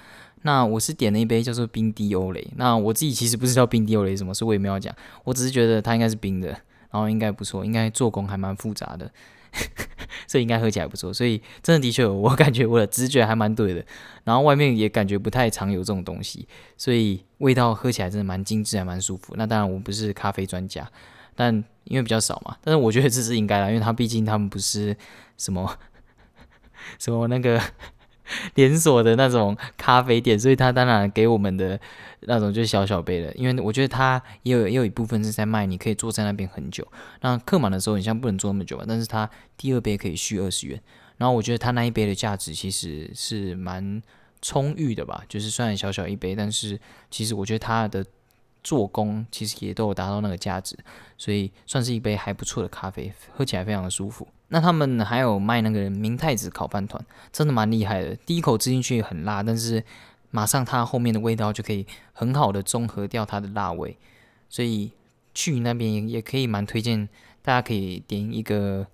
[0.42, 6.56] 那我是点了一杯叫做冰滴欧蕾，那我自己其实不知道冰滴欧蕾什么，所以我也没有讲，我只是觉得它应该是冰的。
[6.90, 9.12] 然后应该不错，应该做工还蛮复杂的，
[10.26, 11.12] 这应该喝起来不错。
[11.12, 13.84] 所以真的的确，我感觉我的直觉还蛮对的。
[14.24, 16.46] 然后外面也感觉不太常有这种东西，
[16.76, 19.34] 所以味道喝起来真的蛮精致，还蛮舒服。
[19.36, 20.90] 那当然我不是咖啡专家，
[21.34, 24.96] 但因为比较少嘛，但是我觉得这是应该的，因为他毕竟他们不是
[25.36, 25.78] 什么
[26.98, 27.60] 什么那个。
[28.58, 31.78] 连锁的那种咖啡店，所以他当然给我们的
[32.22, 36.84] 那种就是小小杯的，因为我觉得他也有也有一部分是在卖，你可以坐在那边很久。
[37.20, 40.82] 那客满的时候，你像不能坐那么久吧，但是他第二杯可以续二十元。
[41.18, 44.02] 然后我觉得他那一杯的价值其实是蛮
[44.42, 46.80] 充裕的吧，就是虽然小小一杯，但是
[47.12, 48.04] 其实我觉得他的
[48.64, 50.76] 做工其实也都有达到那个价值，
[51.16, 54.26] 所以算是一杯还不错的咖啡，喝起来非常的舒服。
[54.48, 58.14] 那他们还有卖那个明太子烤饭团，真的蛮厉害的。
[58.26, 59.84] 第一口吃进去很辣，但是
[60.30, 63.96] 马上它后面的味道就可以很好的中和掉它的辣味，
[64.48, 64.92] 所以
[65.34, 67.08] 去那边也可以蛮推荐，
[67.42, 68.86] 大家可以点一个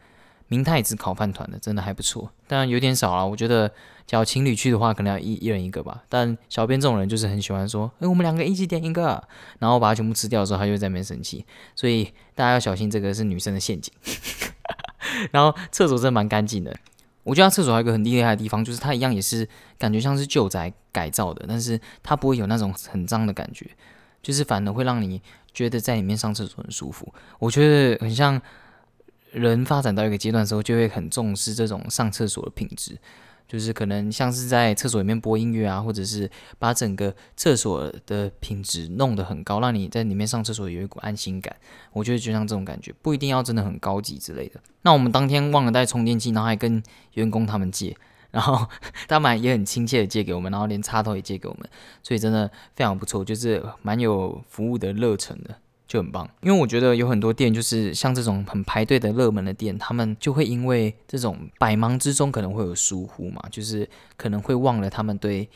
[0.49, 2.31] 明太子烤饭团的，真的还不错。
[2.47, 3.71] 当然有点少了，我觉得
[4.07, 6.03] 假如情侣去的话，可能要一一人一个吧。
[6.09, 9.27] 但小编这种人就是很喜欢说，哎，我们两个一起点一个，
[9.59, 11.47] 然后把它全部吃掉的时候，他就在那边生气。
[11.75, 13.93] 所以大家要小心，这个是女生的陷阱。
[15.31, 16.75] 然后厕所真的蛮干净的，
[17.23, 19.49] 我觉得它厕所还有一个很厉害的地方，就是它一样也是
[19.79, 23.69] 感觉像是旧宅改造的，但是它不会有那种很脏的感觉，
[24.23, 25.21] 就是反而会让你
[25.53, 27.13] 觉得在里面上厕所很舒服。
[27.39, 28.41] 我觉得很像
[29.33, 32.99] 人发展到一个阶段的时候，就会很重视这种上厕所的品质。
[33.55, 36.29] 就是可能像是在厕所里面播音乐啊，或者是
[36.59, 41.55] 把整个厕所的品质弄得很高，让你在里面上厕所有一股安心感。
[41.93, 44.59] 我觉得就像这种感觉，不一定要真的很高级之类的。
[44.83, 46.83] 那我们当天忘了带充电器，然后还跟
[47.13, 47.97] 员工他们借，
[48.33, 48.67] 然后
[49.07, 51.71] 他们也很亲切的借给我们，然后连插头也借给我们，
[52.03, 55.55] 所以真的非常不错，就是蛮有服务的热忱的。
[55.95, 65.49] 就很棒，因为我觉得有很多店就是像这种很排队的热门的店，他们就会因为这种百忙之中可能会有疏忽嘛，就是可能会忘了他们对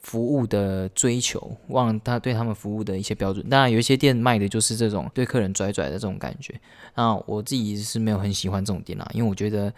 [0.00, 3.48] 服务的追求，忘了他对他们服务的一些标准。
[3.48, 6.54] 当然，有一些店卖的就是这种对客人拽拽的这种感觉，
[6.94, 9.72] 那我自己是没有很喜欢这种店啦，因为我觉得。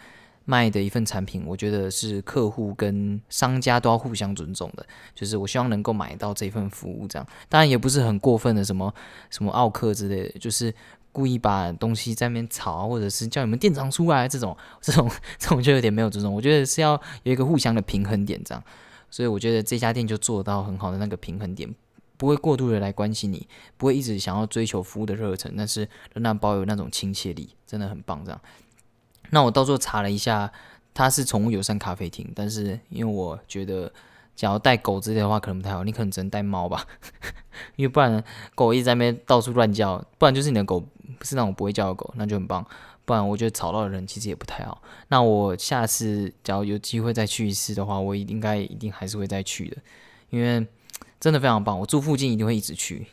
[0.49, 4.83] 卖的一份产品，我觉得是客户跟商家都要互相尊重的，
[5.13, 8.91] 就是我希望能够买到这份服务，这样当然也不是很过分的，什么
[9.29, 10.73] 什么奥克之类的，就是
[11.11, 16.33] 故意把东西在那边吵，或者是叫你们店长出来这种，这种这种就有点没有尊重。
[16.33, 18.63] 我觉得是要有一个互相的平衡点，这样，
[19.11, 21.71] 所以我觉得这家店就做到很好的那个平衡点，
[22.17, 23.47] 不会过度的来关心你，
[23.77, 28.41] 不会一直想要追求服务的热忱，但是仍然保有那种亲切力，真的很棒，这样。
[29.31, 30.51] 那我到时候查了一下，
[30.93, 33.91] 它是宠物友善咖啡厅，但是因为我觉得，
[34.35, 36.85] 假如带狗之类的话，可能不太好，你可能只能带猫吧，
[37.75, 38.23] 因为不然
[38.55, 42.65] 狗一直在那边到处乱叫，不然就是你的狗不是那种不会叫的狗，那就很棒，
[43.05, 44.81] 不然我觉得吵到的人其实也不太好。
[45.09, 49.77] 那我下次假如有机会再去一次的话，我应该一定还是会再去的，
[50.29, 50.65] 因为
[51.19, 53.07] 真的非常棒，我住附近一定会一直去。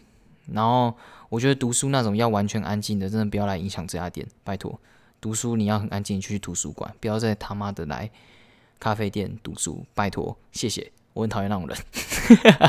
[0.53, 0.95] 然后
[1.29, 4.79] 我觉得读书那种要完全安静的，真的不要来影响这家店，拜托。
[5.27, 8.09] 读书你要很安静，去图书馆，不要再他妈的来
[8.79, 11.77] 咖啡店读书，拜托，谢谢，我很讨厌那种人。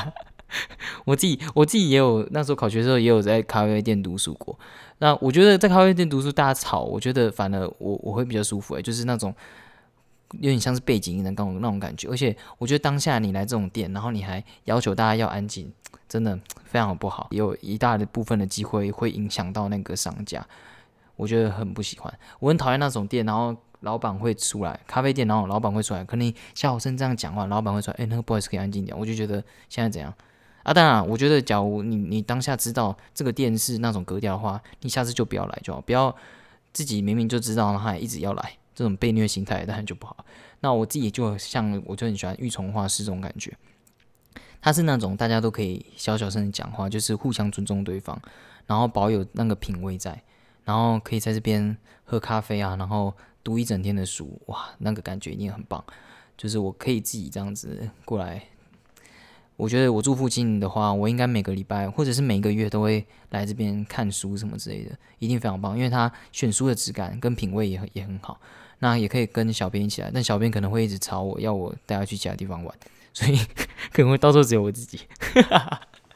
[1.05, 4.57] 我自己我自己也有那时候考学的时候也有在咖啡店读书过。
[4.97, 9.31] 那我觉得在咖啡店读书大家吵，我觉得反而我我会比较舒服诶，就是那种
[10.31, 12.09] 有点像是背景音的那种那种感觉。
[12.09, 15.71] 而且我觉得当下你来这种店，然后你还要求大家要安静，
[16.09, 20.43] 真的非常不好，也有一大的部分的机会会影响到那个商家。
[21.18, 28.97] 我觉得很不喜欢，我很讨厌那种店，然后老板会出来，咖啡店，然后老板会出来，可能小声这样讲话，老板会说，哎，那个 boys，可以安静点。
[28.97, 30.13] 我就觉得现在怎样
[30.63, 30.74] 啊。
[30.74, 36.15] 当然，我觉得假如你你当下知道这个店是那种格调的话，你下次就不要来就好，不要
[36.72, 40.26] 自己明明就知道，然后还一直要来，这种被虐心态当然就不好。
[40.61, 43.55] 那我自己就像我就很喜欢玉虫画师这种感觉，
[44.59, 48.20] 他是那种大家都可以小小声的讲话，就是互相尊重对方，
[48.65, 50.24] 然后保有那个品味在，
[50.68, 55.82] 然后可以在这边喝咖啡啊，然后读一整天的书，哇，那个感觉一定很棒。
[56.36, 58.43] 就是我可以自己这样子过来，
[59.55, 68.39] 我觉得我住附近的话，我应该每个礼拜或者是每个月都会来这边看书什么之类的，一定非常棒，因为他选书的质感跟品味也也很好。
[68.80, 72.76] 那也可以跟小编一起来，但小编可能会一直吵我要我带他去其他地方玩，
[73.13, 73.36] 所以
[73.93, 74.99] 可能会到时候只有我自己。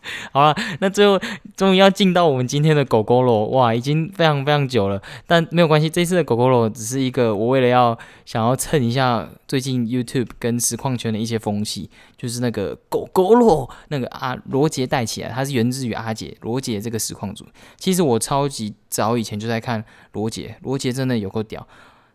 [0.32, 1.20] 好了，那最后
[1.56, 17.46] 终于要进到我们今天的狗狗了，哇，已经非常非常久了，但没有关系，这次的狗狗了只是一个我为了要想要蹭一下最近 YouTube 跟实况圈的一些风气，就是那个狗狗了，那个阿罗杰带起来，它是源自于阿杰罗杰这个实况组。
[17.78, 19.84] 其实我超级早以前就在看
[20.14, 21.68] 罗杰，罗杰真的有够屌，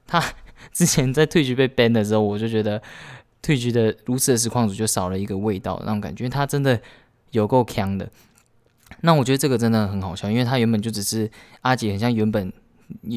[0.09, 0.21] 他
[0.73, 2.83] 之前在退局被 ban 的时候，我就觉得
[3.41, 6.81] 退局的如此的实况组就少了一个味道那种感觉，他真的。
[7.31, 8.11] 有够强的，
[9.01, 12.53] 那我觉得这个真的很好笑，因为他原本就只是阿杰，很像原本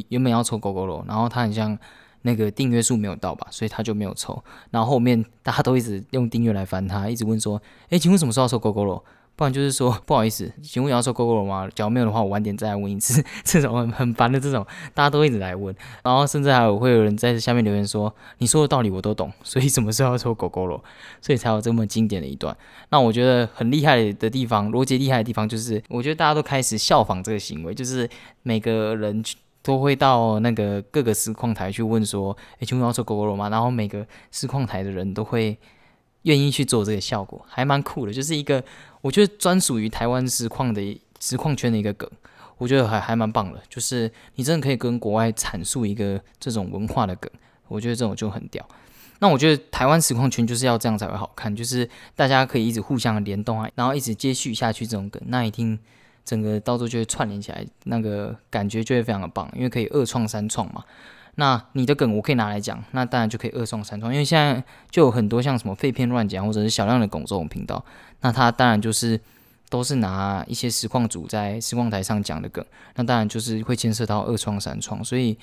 [0.10, 1.78] 原本要抽狗狗肉，然后他很像
[2.24, 9.04] 那个订阅数没有到吧，所以他就没有抽，然后后面大家都一直用订阅来烦他，一直问说，哎，请问什么时候抽狗狗肉？
[9.40, 11.66] 不然就是说 不好意思，请问你要说 GoGo 吗？
[11.74, 13.24] 假如没有的话，我晚点再来问一次。
[13.46, 15.74] 这种很很烦的这种，大家都一直来问，
[16.04, 20.82] 然后甚至还有会有人在下面留言说，你说的道理我都懂， 所以什么时候要说 GoGo
[21.22, 22.54] 所以才有这么经典的一段。
[22.90, 28.10] 那我觉得很厉害的地方，罗杰厉害的地方就是，我觉得大家都开始效仿这个行为，就是
[28.44, 29.24] 每个人
[29.64, 33.48] 都会到那个各个实况台去问说，诶，请问要说 GoGo 吗？
[33.48, 35.58] 然后每个实况台的人都会
[36.24, 38.64] 愿意去做这个效果，还蛮酷的，就是一个。
[39.02, 42.10] 我觉得专属于台湾实况的实况圈的一个梗，
[42.58, 43.62] 我觉得还还蛮棒的。
[43.70, 47.32] 就是你真的可以跟国外阐述一个这种文化的梗，
[47.70, 48.68] 我觉得这种就很屌。
[49.20, 55.80] 那我觉得台湾实况圈就是要这样才会好看，就是大家可以一直互相联动啊，然后一直接续下去这种梗，那一听
[56.26, 60.84] 整个到时候就会串联起来，那个感觉就会非常的棒，因为可以二创三创嘛。
[61.36, 67.84] 那你的梗我可以拿来讲，那当然就可以二创三创，因为现在就有很多像什么废片乱讲或者是小量的梗这种频道，
[68.22, 69.20] 那他当然就是
[69.70, 72.66] 都是拿一些实况组在实况台上讲的梗，
[72.96, 75.34] 那当然就是会牵涉到二创三创，所以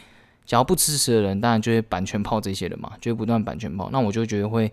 [0.44, 4.72] 只要不支持的人，当然就会版权炮这些人嘛，就会不断版权炮，那我就觉得会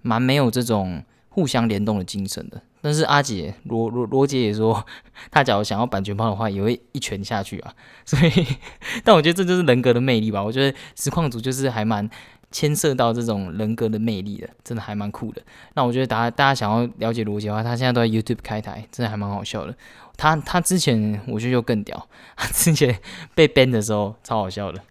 [0.00, 2.62] 蛮没有这种互相联动的精神的。
[2.82, 4.84] 但是阿姐罗罗罗姐也说，
[5.30, 7.72] 他假如想要版权包的话，也会一拳下去啊。
[8.04, 8.46] 所以，
[9.04, 10.42] 但我觉得这就是人格的魅力吧。
[10.42, 12.10] 我觉得实况组就是还蛮
[12.50, 15.40] 牵涉到这种人格的魅力的，真的还蛮酷的。
[15.74, 19.72] 那我觉得大家大家想要了解罗杰的话，他现在都在 YouTube 开台，真的还蛮好笑的。
[20.16, 22.98] 他他之前我觉得就更屌，他之前
[23.36, 24.82] 被 ban 的时候超好笑的。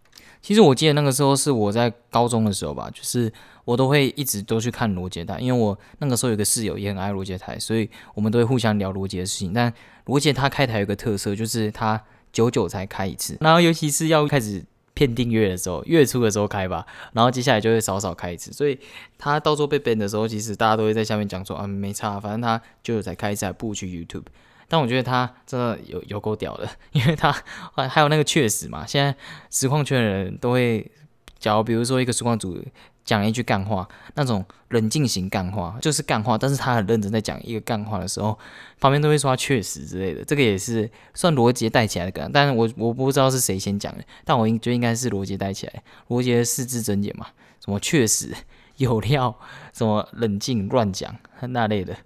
[0.42, 3.32] 其实我记得那个时候是我在高中的时候吧，就是。
[3.72, 9.54] 我都会一直都去看罗杰台，因为我那个时候有个室友也很爱罗杰台，所以我们都会互相聊罗杰的事情。
[9.54, 9.74] 但
[10.08, 12.04] 罗杰他开台有个特色，就是他
[12.34, 14.62] 久久才开一次，然后尤其是要开始
[14.94, 18.52] 骗订阅的时候，月初的时候开吧，然后接下来就会少少开一次。
[18.52, 18.78] 所以
[19.18, 24.26] 他到时候被 ban 的时候，其实大家都会在下面讲说啊没差，反正他久久才开一次，还不如去 YouTube。
[24.68, 27.34] 但我觉得他真的有有够屌的， 因为他
[27.74, 29.16] 还还有那个确实嘛，现在
[29.50, 30.92] 实况圈的人都会，
[31.40, 32.62] 假如比如说一个实况组。
[33.04, 38.38] 讲一句干话，那种冷静型干话就是干话，但是他很认真在讲一个干话的时候，
[38.80, 47.28] 旁边都会说他确实之类的，这个也是算罗杰带起来的梗，但是我我不知道是谁先讲的，但我应觉得应该是罗杰带起来，罗杰的四字真言嘛，
[47.64, 48.34] 什么确实
[48.78, 49.36] 有料，
[49.74, 51.98] 什么冷静乱讲那类的，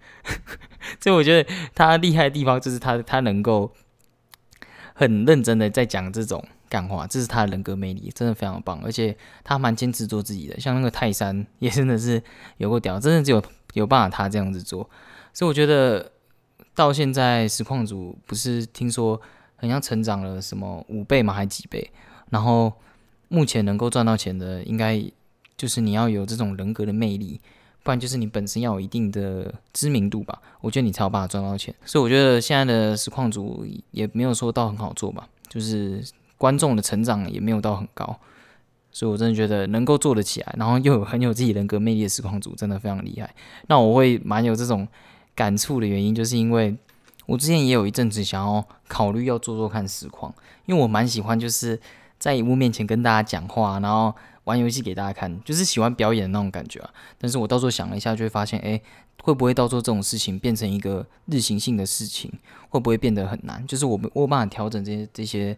[1.00, 3.72] 所以我觉得他厉害的地方就是他他能够
[4.94, 6.44] 很认真的在讲这种。
[6.76, 9.16] 干话，这是他的人格魅力，真的非常棒，而且
[9.46, 10.60] 他蛮坚持做自己的。
[10.60, 12.22] 像那个泰山也真的是
[12.58, 13.42] 有个屌，真的只有
[13.76, 14.90] 有办法他这样子做。
[15.32, 16.12] 所以我觉得
[16.74, 19.16] 到现在实况组不是听说
[19.56, 21.34] 好像成长了什么五倍吗？
[21.34, 21.90] 还几倍？
[22.30, 22.74] 然后
[23.30, 25.02] 目前能够赚到钱的，应该
[25.56, 27.40] 就是你要有这种人格的魅力，
[27.84, 30.42] 不然就是你本身要有一定的知名度吧。
[30.60, 31.74] 我觉得你才有办法赚到钱。
[31.86, 36.04] 所以我觉得现在的实况组也没有说到很好做吧，就是。
[36.46, 38.20] 观众的成长也没有到很高，
[38.92, 43.34] 所以我真的觉得能够做得起来，然后又有很有自己人格魅力的实况组，真的非常厉害。
[43.66, 44.88] 那我会蛮有这种
[45.34, 46.78] 感触的原因，就是因为
[47.26, 50.32] 我之前也有一阵子想要考虑要做做看实况，
[50.68, 51.82] 因为我蛮喜欢就是
[52.20, 56.90] 在荧幕面前跟大家讲话，然后玩游戏给大家看，就是喜欢表演的那种感觉啊。
[57.18, 58.80] 但是我到时候想了一下，就会发现，哎，
[59.24, 62.32] 会不会到时候这种事情变成一个日行性的事情，
[62.70, 63.66] 会不会变得很难？
[63.66, 65.58] 就是我们我办法调整这些这些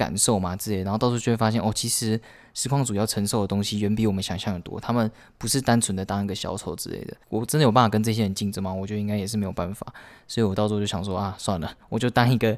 [0.00, 2.18] 感受嘛之类，然后到时候就会发现，哦，其实
[2.54, 4.80] 实况组要承受的东西远比我们想象的多。
[4.80, 7.14] 他们不是单纯的当一个小丑之类的。
[7.28, 8.72] 我真的有办法跟这些人竞争吗？
[8.72, 9.86] 我觉得应该也是没有办法。
[10.26, 12.56] 所以我到时候就想说啊，算了，我就当一个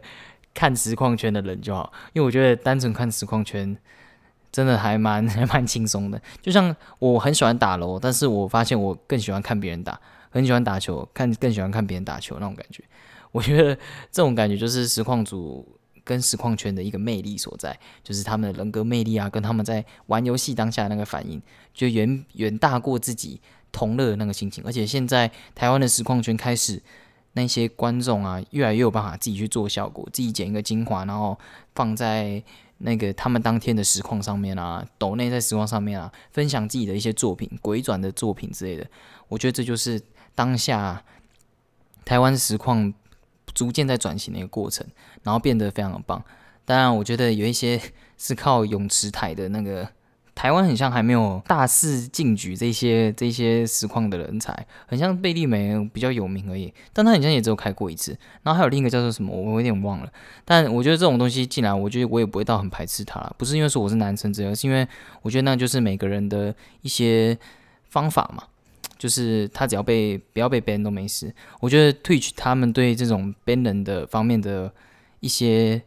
[0.54, 3.76] 看实况圈的人就好，因为我觉得单纯看实况圈。
[4.52, 12.84] 真的还蛮 还蛮轻松的，就像我很喜欢打楼，但是我发现我更喜欢看别人打，很喜欢打球，看更喜欢看别人打球那种感觉。
[13.30, 13.74] 我觉得
[14.10, 15.66] 这种感觉就是实况组
[16.04, 21.40] 跟实况圈的一个魅力所在，就是他们的人格魅力啊，跟他们在玩游戏当下那个反应，
[21.72, 23.40] 就远远大过自己
[23.70, 24.62] 同乐的那个心情。
[24.64, 26.82] 而且现在台湾的实况圈开始，
[27.32, 31.38] 那些观众啊，越来越有办法自己去做效果，自己剪一个精华，然后
[31.74, 32.42] 放在。
[32.84, 38.84] 那个他们当天的实况上面啊，抖内在实况上面啊，分享自己的一些作品、鬼转的作品之类的，
[39.28, 40.02] 我觉得这就是
[40.34, 41.00] 当下
[42.04, 42.92] 台湾实况
[43.54, 44.86] 逐渐在转型的一个过程，
[45.22, 46.22] 然后变得非常的棒。
[46.64, 47.80] 当然，我觉得有一些
[48.18, 49.88] 是靠泳池台的那个。
[50.34, 58.16] 台湾很像还没有大肆进举这些这些实况的人才，很像贝利梅比较有名而已，但他好像也只有开过一次。
[58.42, 60.10] 然后还有另一个叫做什么，我有点忘了。
[60.46, 64.88] 但我觉得这种东西进来，我觉得我也不会到很排斥他，不是因为说我是男生，而是因为
[65.20, 67.38] 我觉得那就是每个人的一些
[67.90, 68.44] 方法嘛，
[69.02, 71.34] 就是他只要被不要被 ban 都没事。
[71.60, 74.72] 我觉得 Twitch 他们对这种 ban 人的方面的
[75.18, 75.82] 一些。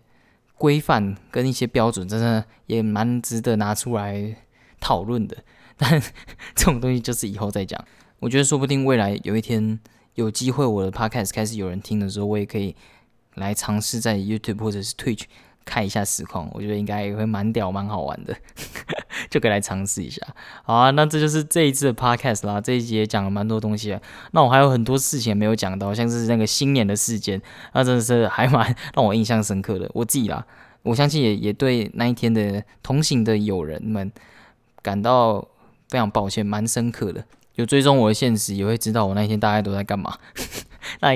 [0.57, 4.37] 规范跟一些标准，真的也蛮值得拿出来
[4.79, 5.35] 讨论的。
[5.75, 6.01] 但
[6.55, 7.77] 这种东西就是以后再讲。
[8.19, 9.77] 我觉得说不定未来有一天
[10.13, 12.73] 有机会，我的 podcast 开始有人听的时候，我也可以
[13.33, 15.23] 来尝试在 YouTube 或者是 Twitch。
[15.65, 18.33] 看一下实况，我觉得应该也会蛮屌、蛮好玩的，
[19.29, 20.21] 就可以来尝试一下。
[20.63, 22.61] 好啊，那这就是这一次的 podcast 啦。
[22.61, 23.99] 这一集也讲了蛮多东西啊。
[24.31, 27.41] 那我还有很多事情没有讲到，像是那个新年的事件，
[27.73, 29.89] 那真的是还蛮 让我印象深刻的。
[29.95, 30.45] 我自己啦，
[30.83, 34.11] 我相信也也对那一天的同行的友人们
[34.83, 35.41] 感到
[35.89, 37.25] 非常抱歉，蛮深刻的。
[37.55, 40.17] 有追踪我的现实，也会知道我那一天大概都在干嘛。
[41.01, 41.15] 那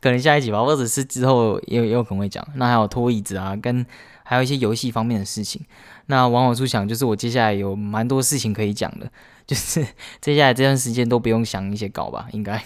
[0.00, 2.46] 可能下一集吧，或者是之后也也有可能会讲。
[2.54, 3.84] 那还有拖椅子啊，跟
[4.22, 5.64] 还有一些游戏方面的事情。
[6.06, 9.10] 那往我处想，就是我接下来有蛮多事情可以讲的，
[9.46, 9.86] 就是
[10.20, 12.62] 接下来这段时间都不用想一些稿吧，应该。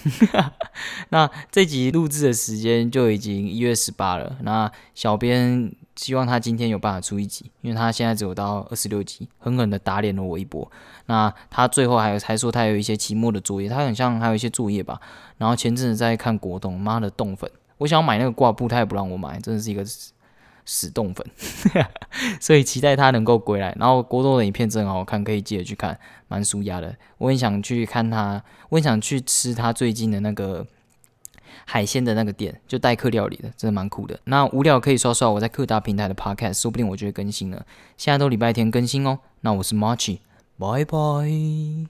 [1.11, 4.37] 那这集录制的时间就已经一月十八了。
[4.43, 5.73] 那小编。
[6.01, 10.67] 希望他今天有办法出一集，因为他现在只有到二十六集，狠狠的打脸了我一波。
[11.05, 14.99] 那他最后还有还说他有一些期末的作业，他很像还有一些作业吧。
[15.37, 19.85] 然后前阵子在看国栋，妈的冻粉，我想要买那个挂布，他也不让我买，真的是一个
[20.65, 21.27] 死冻粉。
[22.41, 23.77] 所以期待他能够归来。
[23.79, 26.97] 然后国栋的影片真好看，可以记得去看，蛮舒压的。
[27.19, 30.67] 我很想去看他，我很想去吃他最近的那个。
[31.73, 34.19] 海鲜的那个店就代客料理的，真的蛮酷的。
[34.25, 37.65] 那无聊可以刷刷我在各大平台的 podcast，说不定我就会更新了。
[37.97, 39.21] 现在都礼拜天更新哦。
[39.43, 40.19] 那我是 Marchy，
[40.59, 41.87] 拜拜。